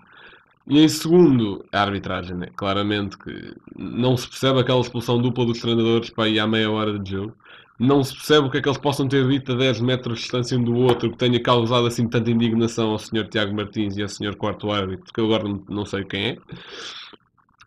[0.67, 2.49] E em segundo, a arbitragem, né?
[2.57, 6.99] Claramente que não se percebe aquela expulsão dupla dos treinadores para ir à meia hora
[6.99, 7.35] de jogo.
[7.79, 10.23] Não se percebe o que é que eles possam ter dito a 10 metros de
[10.23, 13.29] distância um do outro que tenha causado assim tanta indignação ao Sr.
[13.29, 14.37] Tiago Martins e ao Sr.
[14.37, 16.39] Quarto Árbitro, que eu agora não, sei quem é.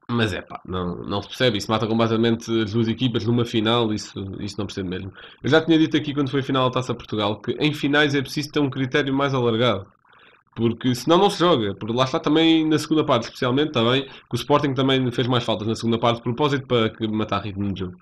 [0.08, 1.58] Mas é pá, não, não se percebe.
[1.58, 3.94] Isso mata completamente as duas equipas numa final.
[3.94, 5.12] Isso, isso não percebo mesmo.
[5.44, 8.16] Eu já tinha dito aqui quando foi a final da Taça Portugal que em finais
[8.16, 9.86] é preciso ter um critério mais alargado.
[10.56, 11.76] Porque senão não se joga.
[11.76, 15.44] Porque lá está também na segunda parte, especialmente também, que o Sporting também fez mais
[15.44, 17.98] faltas na segunda parte de propósito para que- matar ritmo de jogo.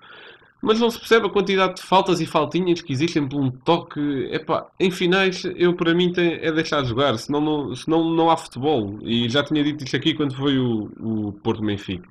[0.62, 4.00] Mas não se percebe a quantidade de faltas e faltinhas que existem por um toque.
[4.32, 8.30] Epá, em finais, eu para mim tem, é deixar de jogar, senão não, senão não
[8.30, 8.98] há futebol.
[9.02, 12.08] E já tinha dito isto aqui quando foi o, o Porto Benfica.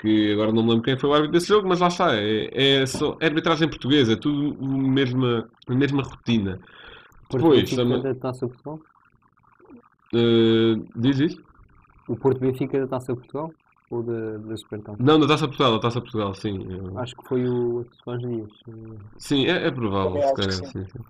[0.00, 2.14] Que agora não me lembro quem foi o árbitro desse jogo, mas lá está.
[2.16, 6.58] É, é, só, é arbitragem portuguesa, é tudo a mesma, a mesma rotina.
[7.30, 8.80] Depois, também- Taça Portugal?
[10.14, 11.42] Eh, diz isso?
[12.08, 13.50] O Porto Benfica da Taça Portugal?
[13.92, 14.96] ou da, da Supertaça?
[15.02, 16.66] Não, da Taça Portugal, da Taça Portugal, sim.
[16.96, 18.50] Acho que foi o Sebastião Dias.
[19.18, 21.00] Sim, é, é provável, se que calhar, sim, sim.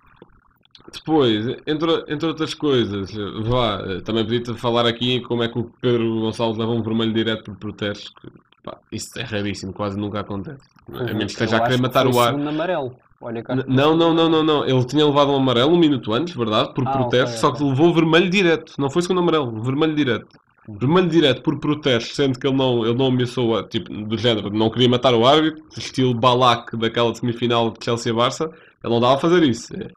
[0.91, 3.13] Depois, entre, entre outras coisas,
[3.47, 7.13] vá, eh, também podia falar aqui como é que o Pedro Gonçalves leva um vermelho
[7.13, 8.11] direto por protestos.
[8.19, 8.29] que,
[8.63, 10.67] pá, isso é raríssimo, quase nunca acontece.
[10.89, 12.33] A menos que esteja a querer que matar foi o ar.
[12.33, 12.97] amarelo.
[13.23, 13.43] Olha.
[13.51, 14.65] N- Não, não, não, não, não.
[14.65, 16.73] Ele tinha levado um amarelo um minuto antes, verdade?
[16.73, 17.57] Por Ah, protesto, ok, só ok.
[17.57, 18.73] que levou vermelho direto.
[18.79, 20.27] Não foi segundo amarelo, vermelho direto.
[20.67, 20.77] Hum.
[20.79, 24.49] Vermelho direto por protesto, sendo que ele não, ele não ameaçou, a- tipo, do género,
[24.49, 28.45] não queria matar o árbitro, estilo Balak daquela semifinal de Chelsea-Barça,
[28.83, 29.73] ele não dava a fazer isso.
[29.75, 29.89] É,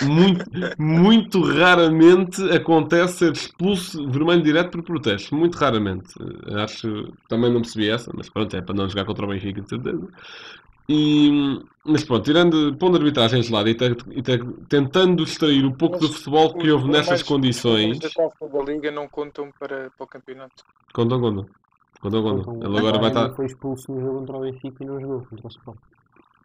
[0.00, 0.44] muito,
[0.78, 5.34] muito raramente acontece ser expulso vermelho direto por protesto.
[5.34, 6.08] Muito raramente.
[6.48, 6.88] Eh, Acho,
[7.28, 10.06] também não percebi essa, mas pronto, é para não jogar contra o Benfica, de certeza.
[10.88, 11.30] E,
[11.86, 15.76] mas pronto, tirando, pondo a arbitragem de lado e, te- e te- tentando extrair o
[15.76, 17.92] pouco Mas do futebol que houve nessas condições.
[17.92, 20.64] os da Taça da Liga não contam para, para o campeonato.
[20.92, 21.46] Contam, contam.
[22.00, 22.62] Contam, contam.
[22.68, 25.46] Ele agora vai estar, foi expulso no jogo contra o Benfica e não jogou contra
[25.46, 25.78] o Sport.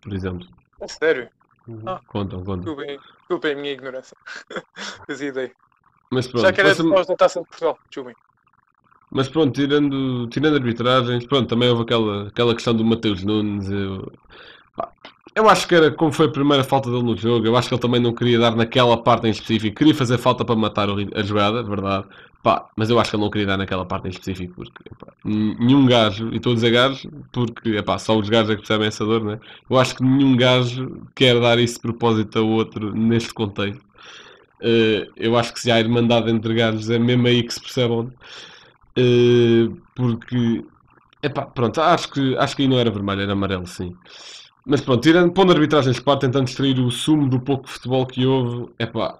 [0.02, 0.48] por exemplo.
[0.82, 1.30] A sério?
[1.68, 1.84] Uhum.
[1.86, 2.00] Ah.
[2.08, 2.60] Contam, contam.
[2.76, 4.16] Desculpem, desculpem a minha ignorância.
[5.08, 5.52] Fazia ideia.
[6.12, 7.78] Mas pronto, Já que era de passa-me- nós da Taça de Portugal.
[7.90, 8.16] Desculpem.
[9.12, 13.70] Mas pronto, tirando, tirando arbitragens, pronto, também houve aquela, aquela questão do Mateus Nunes.
[13.70, 14.12] Eu,
[15.40, 17.46] eu acho que era como foi a primeira falta dele no jogo.
[17.46, 19.78] Eu acho que ele também não queria dar naquela parte em específico.
[19.78, 22.08] Queria fazer falta para matar a jogada, verdade.
[22.44, 24.56] Pá, mas eu acho que ele não queria dar naquela parte em específico.
[24.56, 24.84] Porque
[25.26, 28.88] nenhum gajo, e estou a dizer gajo porque epá, só os gajos é que percebem
[28.88, 29.40] essa dor, né?
[29.70, 33.82] Eu acho que nenhum gajo quer dar esse propósito a outro neste contexto.
[34.62, 38.12] Eh, eu acho que se há irmandade entre gajos é mesmo aí que se percebem.
[38.98, 40.64] Uh, porque
[41.24, 43.96] epá, pronto, acho que, acho que aí não era vermelho, era amarelo, sim.
[44.70, 48.26] Mas pronto, tirando, pondo arbitragens de parte, tentando extrair o sumo do pouco futebol que
[48.26, 49.18] houve, epá,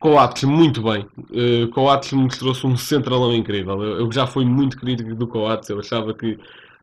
[0.00, 1.06] Coates muito bem.
[1.18, 3.82] Uh, Coates mostrou-se um centralão incrível.
[3.82, 6.38] Eu, eu já fui muito crítico do Coates, eu achava que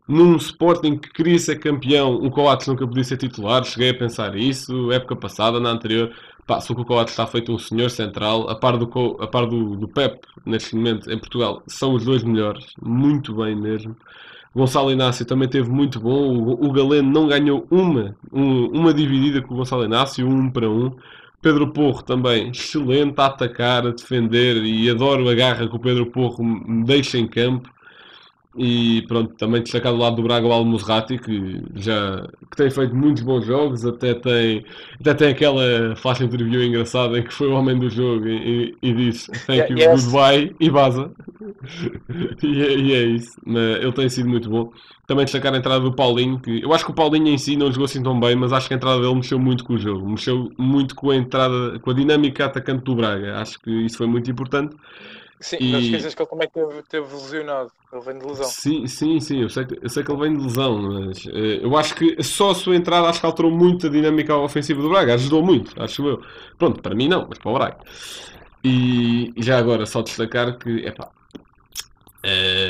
[0.07, 4.35] num Sporting que queria ser campeão, o Coates nunca podia ser titular, cheguei a pensar
[4.37, 6.11] isso, época passada, na anterior,
[6.47, 9.27] pá, só que o Coates está feito um senhor central, a par do, Co- a
[9.27, 13.95] par do, do Pep, neste momento, em Portugal, são os dois melhores, muito bem mesmo.
[14.55, 19.41] Gonçalo Inácio também teve muito bom, o, o Galeno não ganhou uma, um- uma dividida
[19.41, 20.91] com o Gonçalo Inácio, um para um.
[21.41, 26.05] Pedro Porro também, excelente a atacar, a defender e adoro a garra que o Pedro
[26.05, 26.43] Porro
[26.85, 27.69] deixa em campo.
[28.55, 32.95] E pronto, também destacar do lado do Braga o Almozrati, que já que tem feito
[32.95, 34.63] muitos bons jogos, até tem,
[34.99, 38.89] até tem aquela flash interview engraçada em que foi o homem do jogo e, e-
[38.89, 40.05] e disse thank you, Yeah, yes.
[40.05, 41.11] goodbye e vaza.
[42.43, 44.71] e, é, e é isso, mas ele tem sido muito bom.
[45.07, 47.71] Também destacar a entrada do Paulinho, que eu acho que o Paulinho em si não
[47.71, 50.07] jogou assim tão bem, mas acho que a entrada dele mexeu muito com o jogo,
[50.09, 53.39] mexeu muito com a entrada, com a dinâmica atacante do Braga.
[53.41, 54.75] Acho que isso foi muito importante.
[55.43, 57.71] Sim, E- não esqueças que ele também teve, teve lesionado.
[57.91, 58.49] Ele vem de lesão.
[58.49, 61.59] Sim, sim, sim, eu sei que, eu sei que ele vem de lesão, mas eh,
[61.63, 64.89] eu acho que só a sua entrada acho que alterou muito a dinâmica ofensiva do
[64.89, 66.21] Braga, ajudou muito, acho eu.
[66.57, 67.77] Pronto, para mim não, mas para o Braga.
[68.63, 71.09] E, e já agora só destacar que, epá,
[72.23, 72.62] eh,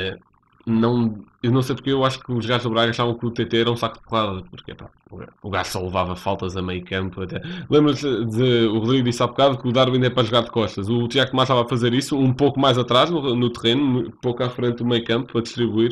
[0.66, 3.32] não, eu não sei porque eu acho que os gajos do Braga achavam que o
[3.32, 6.56] TT era um saco de porrada, porque epá, o ga- o gajo só levava faltas
[6.56, 7.22] a meio campo.
[7.22, 7.42] Até.
[7.70, 10.88] Lembras-te de, o Rodrigo disse há bocado que o Darwin é para jogar de costas.
[10.90, 14.12] O Tiago Tomás estava a fazer isso um pouco mais atrás no, no terreno, um
[14.22, 15.92] pouco à frente do meio campo, para distribuir.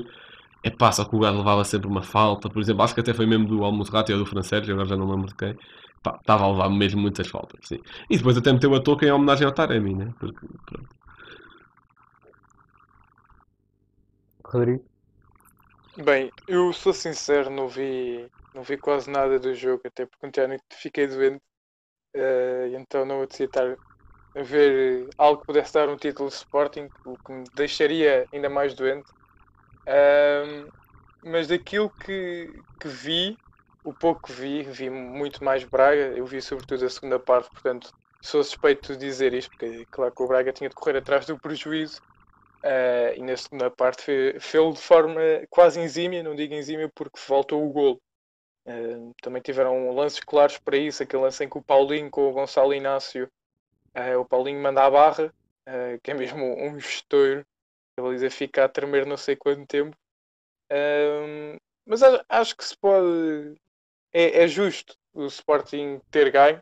[0.63, 3.13] É pá, só que o gajo levava sempre uma falta, por exemplo, acho que até
[3.13, 5.55] foi mesmo do Almozrati ou do Francérgio, agora já não lembro de quem.
[6.03, 7.77] Pá, estava a levar mesmo muitas faltas, sim.
[8.09, 10.13] E depois até meteu a touca em homenagem ao Taremi, né?
[10.19, 10.89] Porque, pronto.
[14.53, 14.85] Rodrigo?
[15.95, 20.41] Bem, eu sou sincero, não vi, não vi quase nada do jogo, até porque ontem
[20.41, 21.41] à noite fiquei doente.
[22.15, 23.77] e então não apetecia estar
[24.35, 28.49] a ver algo que pudesse dar um título de Sporting, o que me deixaria ainda
[28.49, 29.11] mais doente.
[29.87, 30.69] Ahm,
[31.23, 33.39] mas daquilo que, que vi,
[33.83, 36.15] o pouco que vi, vi muito mais Braga.
[36.17, 37.89] Eu vi sobretudo a segunda parte, portanto
[38.23, 41.39] sou suspeito de dizer isto, porque claro que o Braga tinha de correr atrás do
[41.39, 41.99] prejuízo.
[42.63, 47.19] Eh, e na segunda parte fe- fez-lo de forma quase exímia, não digo exímia porque
[47.27, 48.01] voltou o gol.
[48.67, 52.33] Eh, também tiveram lances claros para isso, aquele lance em que o Paulinho com o
[52.33, 53.29] Gonçalo Inácio,
[53.95, 55.33] eh, o Paulinho manda a barra,
[56.03, 57.45] que é mesmo um estouro,
[57.97, 59.95] a baliza fica a tremer não sei quanto tempo.
[60.71, 63.55] Ahm, mas acho que se pode.
[64.13, 66.61] É, é justo o Sporting ter ganho,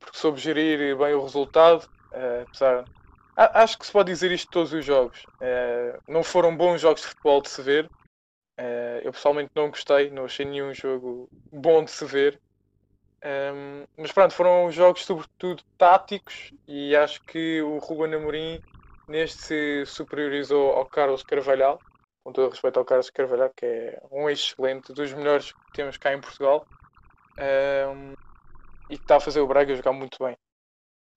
[0.00, 1.86] porque soube gerir bem o resultado.
[2.12, 2.88] apesar,
[3.36, 5.26] acho que se pode dizer isto de todos os jogos.
[5.40, 7.90] Eh, não foram bons jogos de futebol de se ver.
[8.58, 12.38] Eh, eu pessoalmente não gostei, não achei nenhum jogo bom de se ver.
[13.24, 18.58] Ahm, mas pronto, foram jogos sobretudo táticos e acho que o Ruben Amorim
[19.08, 21.80] neste se superiorizou ao Carlos Carvalhal.
[22.24, 25.96] com todo o respeito ao Carlos Carvalho, que é um excelente, dos melhores que temos
[25.98, 26.64] cá em Portugal,
[27.38, 28.12] ehm,
[28.90, 30.36] e que está a fazer o Braga jogar muito bem.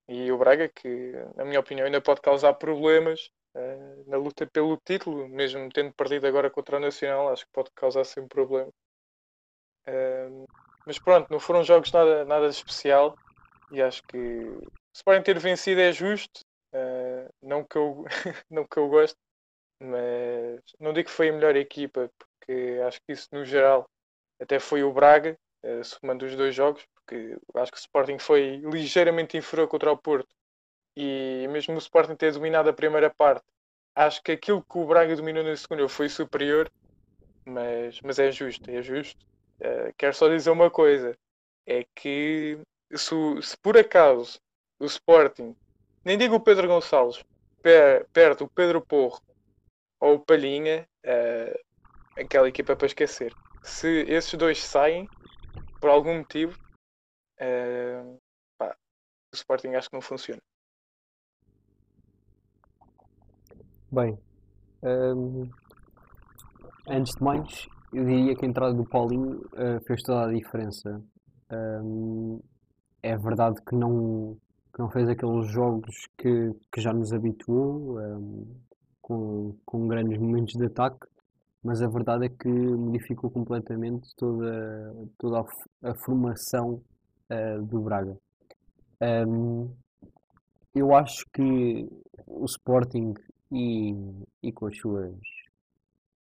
[0.08, 4.78] E o Braga, que na minha opinião ainda pode causar problemas eh, na luta pelo
[4.78, 8.72] título, mesmo tendo perdido agora contra o Nacional, acho que pode causar sempre problema.
[9.88, 10.46] Ehm,
[10.86, 13.18] mas pronto, não foram jogos nada, nada de especial
[13.72, 14.18] e acho que
[14.96, 16.42] se podem ter vencido é justo,
[16.74, 18.06] eh, não, que eu,
[18.50, 19.18] não que eu gosto,
[19.82, 23.86] mas não digo que foi a melhor equipa, porque acho que isso no geral
[24.42, 28.58] até foi o Braga, uh, somando os dois jogos, porque acho que o Sporting foi
[28.58, 30.30] ligeiramente inferior contra o Porto
[30.96, 33.44] e mesmo o Sporting ter dominado a primeira parte,
[33.96, 36.72] acho que aquilo que o Braga dominou na segunda foi superior,
[37.46, 39.26] mas, mas é justo, é justo.
[39.60, 41.18] Uh, quero só dizer uma coisa:
[41.66, 42.60] é que
[42.94, 44.40] se, se por acaso
[44.80, 45.56] o Sporting,
[46.04, 47.24] nem digo o Pedro Gonçalves,
[47.62, 49.20] per, perde o Pedro Porro
[50.00, 51.60] ou o Palhinha, uh,
[52.18, 53.34] aquela equipa para esquecer.
[53.64, 55.10] Se esses dois saem,
[55.86, 56.58] por algum motivo,
[57.40, 58.20] uh,
[58.58, 58.76] pá,
[59.32, 60.42] o Sporting acho que não funciona.
[63.92, 64.18] Bem,
[64.82, 65.48] hum,
[66.90, 71.04] antes de mais, eu diria que a entrada do Paulinho uh, fez toda a diferença.
[71.52, 72.40] Hum,
[73.04, 74.36] é verdade que não,
[74.74, 78.60] que não fez aqueles jogos que, que já nos habituou, hum,
[79.04, 81.06] com, com grandes momentos de ataque,
[81.66, 86.80] mas a verdade é que modificou completamente toda, toda a, a formação
[87.32, 88.16] uh, do Braga.
[89.02, 89.74] Um,
[90.76, 91.90] eu acho que
[92.28, 93.16] o Sporting
[93.52, 93.96] e,
[94.44, 95.12] e com as suas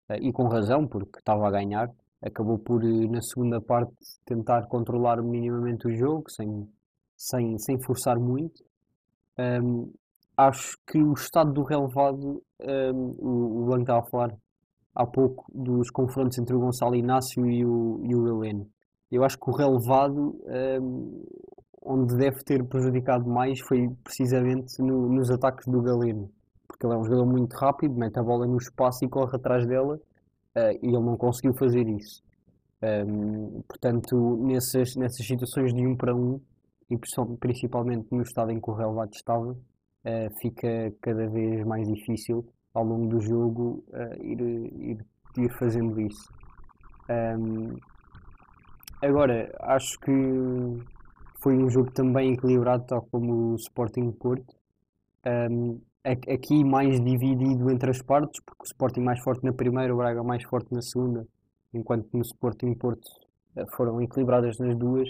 [0.09, 1.87] uh, e com razão, porque estava a ganhar,
[2.19, 3.93] acabou por na segunda parte
[4.25, 6.67] tentar controlar minimamente o jogo sem,
[7.15, 8.65] sem, sem forçar muito.
[9.37, 9.93] Um,
[10.35, 14.37] acho que o estado do relevado, um, o, o Blanco estava a falar
[14.97, 18.67] há pouco dos confrontos entre o Gonçalo Inácio e o, e o Heleno.
[19.11, 20.35] Eu acho que o relevado,
[20.81, 21.23] um,
[21.83, 26.29] onde deve ter prejudicado mais, foi precisamente no, nos ataques do Galeno,
[26.67, 29.67] porque ele é um jogador muito rápido, mete a bola no espaço e corre atrás
[29.67, 32.23] dela, uh, e ele não conseguiu fazer isso.
[32.81, 36.41] Um, portanto, nessas, nessas situações de um para um,
[36.89, 36.97] e
[37.39, 42.43] principalmente no estado em que o relevado estava, uh, fica cada vez mais difícil
[42.77, 45.05] ao longo do jogo uh, ir, ir,
[45.37, 46.31] ir, fazendo isso.
[47.09, 47.75] Um,
[49.01, 50.11] agora, acho que
[51.41, 54.55] foi um jogo também equilibrado, tal como o Sporting Porto.
[55.25, 59.97] Um, aqui mais dividido entre as partes, porque o Sporting mais forte na primeira, o
[59.97, 61.27] Braga mais forte na segunda,
[61.73, 63.07] enquanto no Sporting Porto
[63.55, 65.09] uh, foram equilibradas nas duas.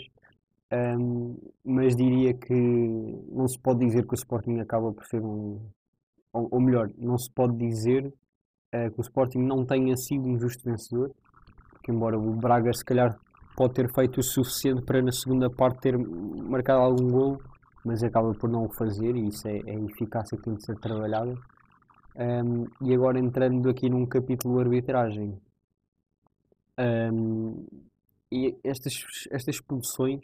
[0.71, 5.59] Um, mas diria que não se pode dizer que o Sporting acaba por ser um.
[6.33, 10.37] Ou, ou melhor, não se pode dizer uh, que o Sporting não tenha sido um
[10.37, 11.11] justo vencedor,
[11.71, 13.17] porque embora o Braga se calhar
[13.55, 17.41] pode ter feito o suficiente para na segunda parte ter marcado algum gol,
[17.83, 20.65] mas acaba por não o fazer e isso é, é a eficácia que tem de
[20.65, 21.33] ser trabalhada.
[22.15, 25.39] Um, e agora entrando aqui num capítulo arbitragem.
[26.79, 27.65] Um,
[28.31, 28.93] e estas,
[29.31, 30.21] estas expulsões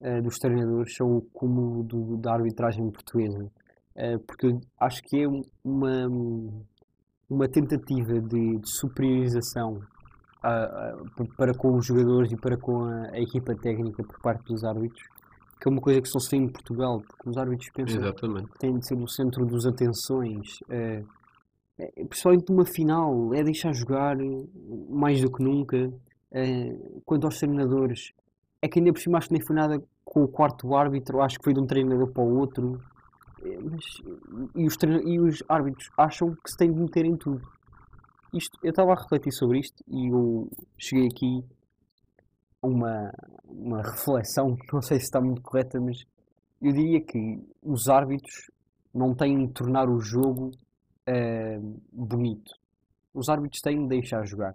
[0.00, 3.50] uh, dos treinadores são o cúmulo do, da arbitragem portuguesa.
[3.96, 5.28] Uh, porque eu acho que é
[5.64, 6.06] uma,
[7.28, 9.80] uma tentativa de, de superiorização
[11.36, 15.02] para com os jogadores e para com a, a, equipa técnica por parte dos árbitros,
[15.60, 18.48] que é uma coisa que só se tem em Portugal, porque os árbitros pensam Exatamente.
[18.52, 20.60] que têm de ser o centro das atenções.
[20.62, 21.20] Uh,
[22.08, 24.16] principalmente numa final, é deixar jogar
[24.88, 25.90] mais do que nunca.
[27.04, 28.12] Quanto aos treinadores,
[28.62, 31.38] é que ainda por cima acho que nem foi nada com o quarto árbitro, acho
[31.38, 32.80] que foi de um treinador para o outro.
[33.42, 33.84] Mas,
[34.54, 37.40] e, os e os árbitros acham que se tem de meter em tudo.
[38.32, 40.48] Isto, eu estava a refletir sobre isto e eu
[40.78, 41.44] cheguei aqui
[42.62, 43.12] a uma,
[43.44, 46.04] uma reflexão, não sei se está muito correta, mas
[46.60, 48.50] eu diria que os árbitros
[48.94, 50.50] não têm de tornar o jogo
[51.08, 52.52] uh, bonito.
[53.14, 54.54] Os árbitros têm de deixar jogar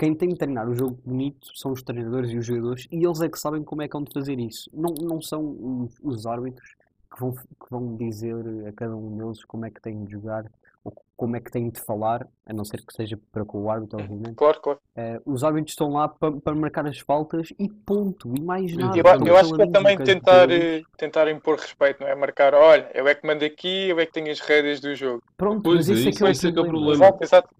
[0.00, 3.20] quem tem de treinar o jogo bonito são os treinadores e os jogadores e eles
[3.20, 4.70] é que sabem como é que vão fazer isso.
[4.72, 6.74] Não, não são os, os árbitros
[7.12, 8.36] que vão, que vão dizer
[8.68, 10.44] a cada um deles como é que têm de jogar
[10.82, 13.70] ou como é que têm de falar, a não ser que seja para com o
[13.70, 14.34] árbitro, obviamente.
[14.34, 14.78] Claro, claro.
[14.96, 18.96] Uh, os árbitros estão lá para, para marcar as faltas e ponto, e mais nada.
[18.96, 22.14] Eu, eu acho que é também tentar, eh, tentar impor respeito, não é?
[22.14, 25.22] Marcar, olha, eu é que mando aqui, eu é que tenho as rédeas do jogo.
[25.36, 27.04] Pronto, pois mas é, esse é, isso, é, que é o problema.
[27.04, 27.54] Exato, exato.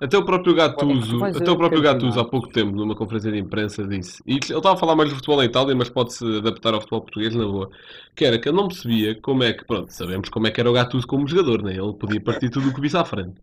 [0.00, 3.38] Até o próprio Gattuso, até o próprio é, Gattuso há pouco tempo, numa conferência de
[3.38, 4.22] imprensa, disse.
[4.26, 7.02] E ele estava a falar mais do futebol na Itália, mas pode-se adaptar ao futebol
[7.02, 7.70] português na boa.
[8.16, 10.70] Que era que eu não percebia como é que, pronto, sabemos como é que era
[10.70, 11.72] o Gattuso como jogador, né?
[11.76, 13.34] Ele podia partir tudo o que visse à frente.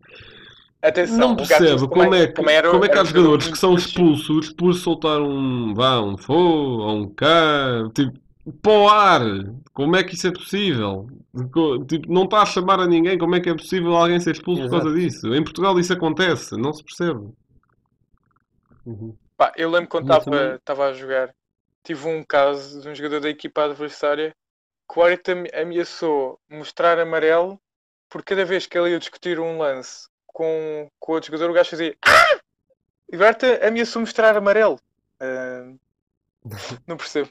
[0.81, 3.57] Atenção, Não percebo como é que, também era- como é que há jogadores jogador que
[3.57, 8.17] são expulsos por soltar um vá, um fo ou um cá, tipo,
[8.61, 9.21] para o ar.
[9.73, 11.07] Como é que isso é possível?
[11.87, 14.63] Tipo, não está a chamar a ninguém, como é que é possível alguém ser expulso
[14.63, 14.99] por causa Exato.
[15.01, 15.33] disso?
[15.33, 17.29] Em Portugal isso acontece, não se percebe.
[18.85, 19.15] Uhum.
[19.35, 21.33] Pá, eu lembro quando estava a jogar,
[21.83, 24.35] tive um caso de um jogador da equipa adversária
[24.91, 27.59] que o árbitro ame- ameaçou mostrar amarelo
[28.09, 31.69] por cada vez que ele ia discutir um lance com, com outro jogador, o gajo
[31.71, 32.39] fazia "Ah!"
[33.11, 34.79] e o árbitro ameaçou mostrar amarelo.
[35.19, 35.71] Ah,
[36.87, 37.29] não percebo.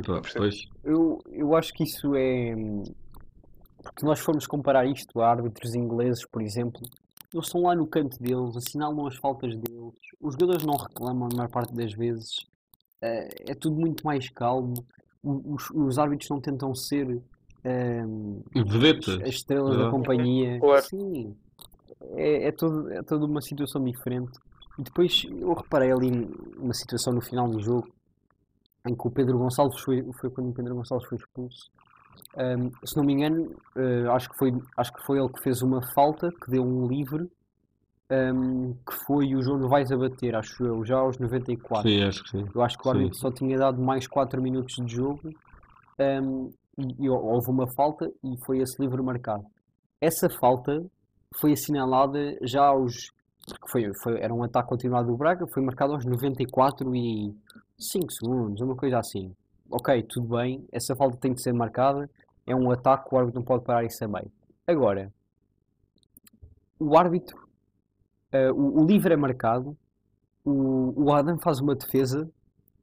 [0.00, 0.38] Percebo.
[0.38, 0.68] pois.
[0.82, 2.54] Eu, eu acho que isso é.
[3.82, 6.80] Porque se nós formos comparar isto a árbitros ingleses, por exemplo,
[7.32, 11.36] eles estão lá no canto deles, assinalam as faltas deles, os jogadores não reclamam a
[11.36, 12.46] maior parte das vezes,
[13.02, 14.74] eh, é tudo muito mais calmo,
[15.22, 17.20] os, os árbitros não tentam ser
[17.64, 19.20] ehm, Vedetas.
[19.22, 20.58] as estrelas da companhia.
[20.60, 20.84] Claro.
[20.84, 21.34] Sim,
[22.12, 24.38] é, é, todo, é toda uma situação diferente.
[24.78, 26.10] E depois eu reparei ali
[26.58, 27.88] uma situação no final do jogo
[28.86, 31.70] em que o Pedro Gonçalves foi, foi quando o Pedro Gonçalves foi expulso.
[32.36, 35.62] Ahm, se não me engano, eh, acho, que foi, acho que foi ele que fez
[35.62, 37.30] uma falta, que deu um livre,
[38.10, 41.88] ahm, que foi o João Novaes a bater, acho eu, já aos 94.
[41.88, 42.44] Sim, acho que sim.
[42.54, 45.30] Eu acho que o árbitro só tinha dado mais 4 minutos de jogo
[45.98, 49.44] hum, e, e houve uma falta e foi esse livre marcado.
[50.00, 50.84] Essa falta
[51.40, 53.12] foi assinalada já aos.
[53.70, 57.34] Foi, foi, era um ataque continuado do Braga, foi marcado aos 94 e
[57.90, 59.34] 5 segundos, uma coisa assim.
[59.70, 62.08] Ok, tudo bem, essa falta tem que ser marcada,
[62.46, 64.30] é um ataque, o árbitro não pode parar isso a meio.
[64.66, 65.12] Agora,
[66.78, 67.36] o árbitro,
[68.30, 69.76] eh, o, o livre é marcado,
[70.44, 72.30] o, o Adam faz uma defesa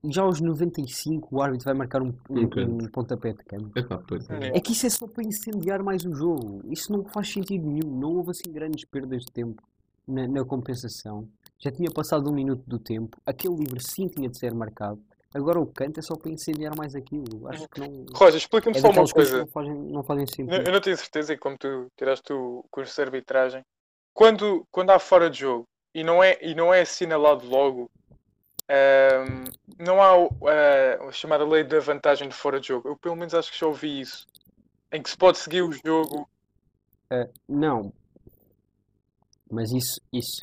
[0.04, 4.47] e já aos 95 o árbitro vai marcar um, um, Um um pontapé de é.
[4.47, 4.58] É.
[4.58, 6.62] É que isso é só para incendiar mais o jogo.
[6.66, 7.99] Isso não faz sentido nenhum.
[7.99, 9.62] Não houve assim grandes perdas de tempo
[10.08, 11.28] na, na compensação.
[11.64, 13.18] Já tinha passado um minuto do tempo.
[13.26, 14.99] Aquele livre sim tinha de ser marcado.
[15.34, 17.47] Agora o canto é só para incendiar mais aquilo.
[17.47, 18.05] Acho que não.
[18.14, 19.38] Roger, explica-me É só uma coisa.
[19.39, 20.68] não fazem, não fazem Eu sentido.
[20.68, 23.64] eu não tenho certeza, e como tu tiraste o curso de arbitragem,
[24.14, 27.89] quando, quando há fora de jogo e não é, e não é assinalado logo,
[28.68, 29.43] ahm,
[29.80, 30.30] não há o-
[31.07, 32.89] a, chamada lei da vantagem de fora de jogo.
[32.89, 34.26] Eu pelo menos acho que já ouvi isso.
[34.91, 36.28] Em que se pode seguir o jogo.
[37.09, 37.93] Ah, não.
[39.49, 40.41] Mas isso, isso,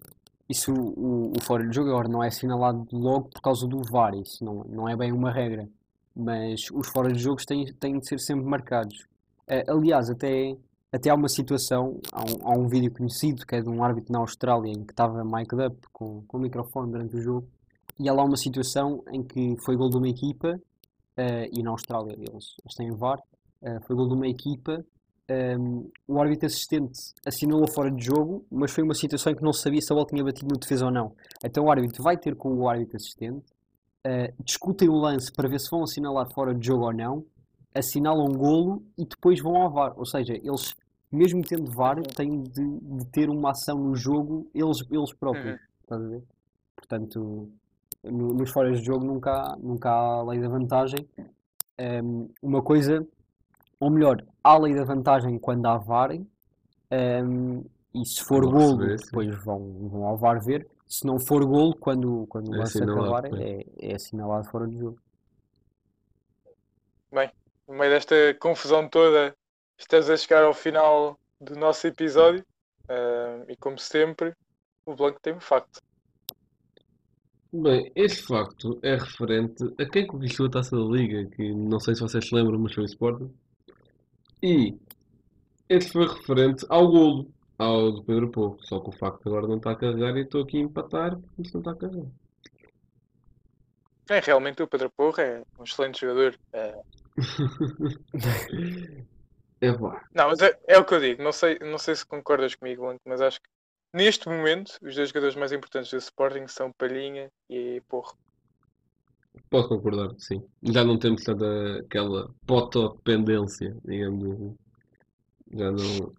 [0.48, 4.14] isso o, o fora de jogo agora não é assinalado logo por causa do VAR.
[4.14, 5.68] Isso não, não é bem uma regra.
[6.16, 9.06] Mas os fora de jogos têm, têm de ser sempre marcados.
[9.46, 10.56] Ah, aliás, até,
[10.90, 14.12] até há uma situação, há um, há um vídeo conhecido que é de um árbitro
[14.12, 17.46] na Austrália em que estava mic'd up com, com o microfone durante o jogo.
[18.00, 20.58] E há lá uma situação em que foi gol de uma equipa,
[21.16, 23.18] ah, e na Austrália eles, eles têm VAR,
[23.64, 24.82] ah, foi gol de uma equipa
[25.30, 29.52] um, o árbitro assistente assinou fora de jogo, mas foi uma situação em que não
[29.52, 31.12] sabia se a bola tinha batido no defesa ou não.
[31.44, 33.44] Então o árbitro vai ter com o árbitro assistente,
[34.06, 37.24] uh, discutem o lance para ver se vão assinalar fora de jogo ou não,
[37.74, 39.92] assinalam um golo e depois vão ao VAR.
[39.98, 40.74] Ou seja, eles,
[41.12, 45.58] mesmo tendo VAR, têm de, de ter uma ação no jogo eles, eles próprios.
[45.90, 46.22] Uhum.
[46.74, 47.48] Portanto,
[48.02, 51.06] no- nos fora de jogo nunca há, nunca há lei da vantagem.
[52.02, 53.06] Um, uma coisa
[53.80, 56.10] ou melhor, há lei da vantagem quando há VAR,
[56.90, 57.62] ehm,
[57.94, 59.04] e se for Vão golo, receber, sim.
[59.06, 60.66] depois vão, vão ao VAR ver.
[60.86, 64.78] Se não for golo, quando, quando o É lance acabar, é, é assinalado fora de
[64.78, 64.98] jogo.
[67.68, 69.36] No meio desta confusão toda,
[69.78, 72.42] estamos a chegar ao final do nosso episódio.
[72.88, 74.34] ahm, e como sempre,
[74.86, 75.80] o Blanco tem um facto.
[77.52, 81.94] Bem, este facto é referente a quem conquistou a taça da Liga, que não sei
[81.94, 83.30] se vocês se lembram, mas foi o Sporting.
[84.42, 84.76] E
[85.68, 88.58] este foi referente ao golo, ao do Pedro Povo.
[88.62, 91.50] Só que o facto agora não está a carregar e estou aqui a empatar, porque
[91.52, 92.06] não está a carregar.
[94.10, 96.38] É, realmente o Pedro Porra é um excelente jogador.
[96.52, 96.80] é,
[99.60, 101.22] É pá, Não, mas é, é o que eu digo.
[101.22, 103.48] Não sei, não sei se concordas comigo, Blanco, mas acho que
[103.92, 108.16] neste momento os dois jogadores mais importantes do Sporting são Palhinha e Porro.
[109.50, 110.42] Posso concordar, sim.
[110.62, 114.56] Já não temos tanta aquela potodependência, digamos assim.
[115.54, 116.12] Já não.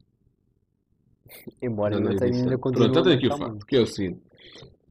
[1.61, 3.85] Embora já não ainda, tenha, ainda continue Pronto, tenho aqui o facto, que é o
[3.85, 4.21] seguinte.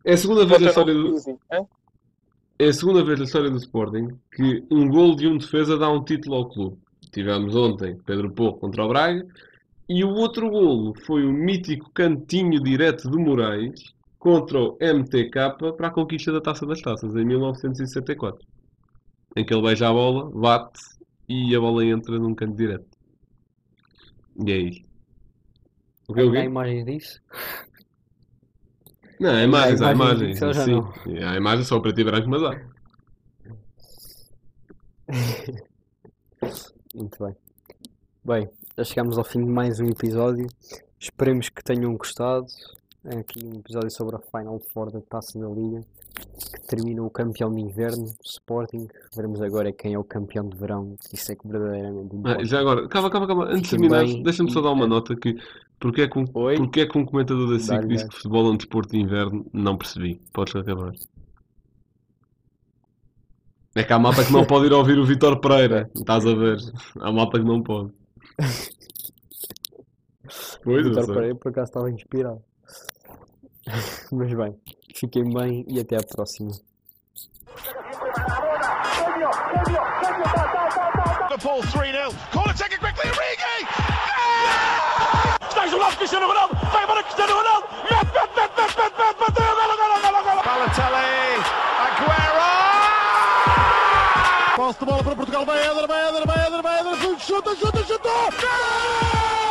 [0.05, 1.14] É a segunda vez na história do.
[2.59, 5.91] É a segunda vez na história do Sporting que um gol de um defesa dá
[5.91, 6.79] um título ao clube.
[7.12, 9.26] Tivemos ontem Pedro Porro contra o Braga
[9.89, 15.89] e o outro golo foi o mítico cantinho direto de Moraes contra o MTK para
[15.89, 18.47] a conquista da Taça das Taças em 1964.
[19.37, 20.81] Em que ele beija a bola, bate
[21.29, 22.87] e a bola entra num canto direto.
[24.47, 24.89] E é isto.
[26.09, 26.45] O que é o Há quê?
[26.45, 27.21] imagens disso?
[29.21, 30.31] Não, há imagens, há imagens.
[30.33, 30.93] Pixel já Sim, não.
[31.29, 32.61] há imagens só preto e branco, mas há.
[36.95, 37.37] Muito bem.
[38.25, 40.47] Bem, já chegamos ao fim de mais um episódio.
[40.99, 42.47] Esperemos que tenham gostado.
[43.05, 45.80] É aqui um episódio sobre a Final Four da Taça da Liga,
[46.53, 48.88] que termina o campeão de inverno, Sporting.
[49.14, 50.96] Veremos agora quem é o campeão de verão.
[51.12, 52.44] Isso é que verdadeiramente Ah, importa.
[52.44, 53.44] já agora, calma, calma, calma.
[53.46, 55.36] Antes de terminar, deixa-me só dar uma nota que
[55.80, 58.51] porque é que um, porque é que um comentador da SIC disse que futebol é
[58.51, 60.20] um desporto de inverno, não percebi.
[60.32, 60.92] Podes acabar.
[63.76, 66.59] É que há malta que não pode ir ouvir o Vitor Pereira, estás a ver?
[67.01, 67.92] Há malta que não pode.
[70.62, 71.07] Pois, eu Vitor.
[71.14, 72.42] Pereira por acaso estava inspirado.
[74.12, 74.59] Mas bem,
[74.95, 76.53] fiquem bem e até à próxima.
[81.39, 82.14] Liverpool 3 0.
[82.33, 83.11] Corner taken quickly.
[83.11, 83.66] Origi!
[85.49, 86.55] Está isolado Cristiano Ronaldo.
[86.73, 87.69] Vai embora Cristiano Ronaldo.
[87.85, 89.45] Mete, mete, mete, mete, mete, mete, bateu.
[89.55, 90.43] Golo, golo, golo, golo.
[90.43, 91.09] Balotelli.
[91.85, 92.49] Aguero!
[94.57, 95.45] Posse de bola para Portugal.
[95.45, 97.21] Vai Éder, vai Éder, vai Éder, vai Éder.
[97.21, 98.09] Chuta, chuta, chuta.
[98.09, 99.47] Gol!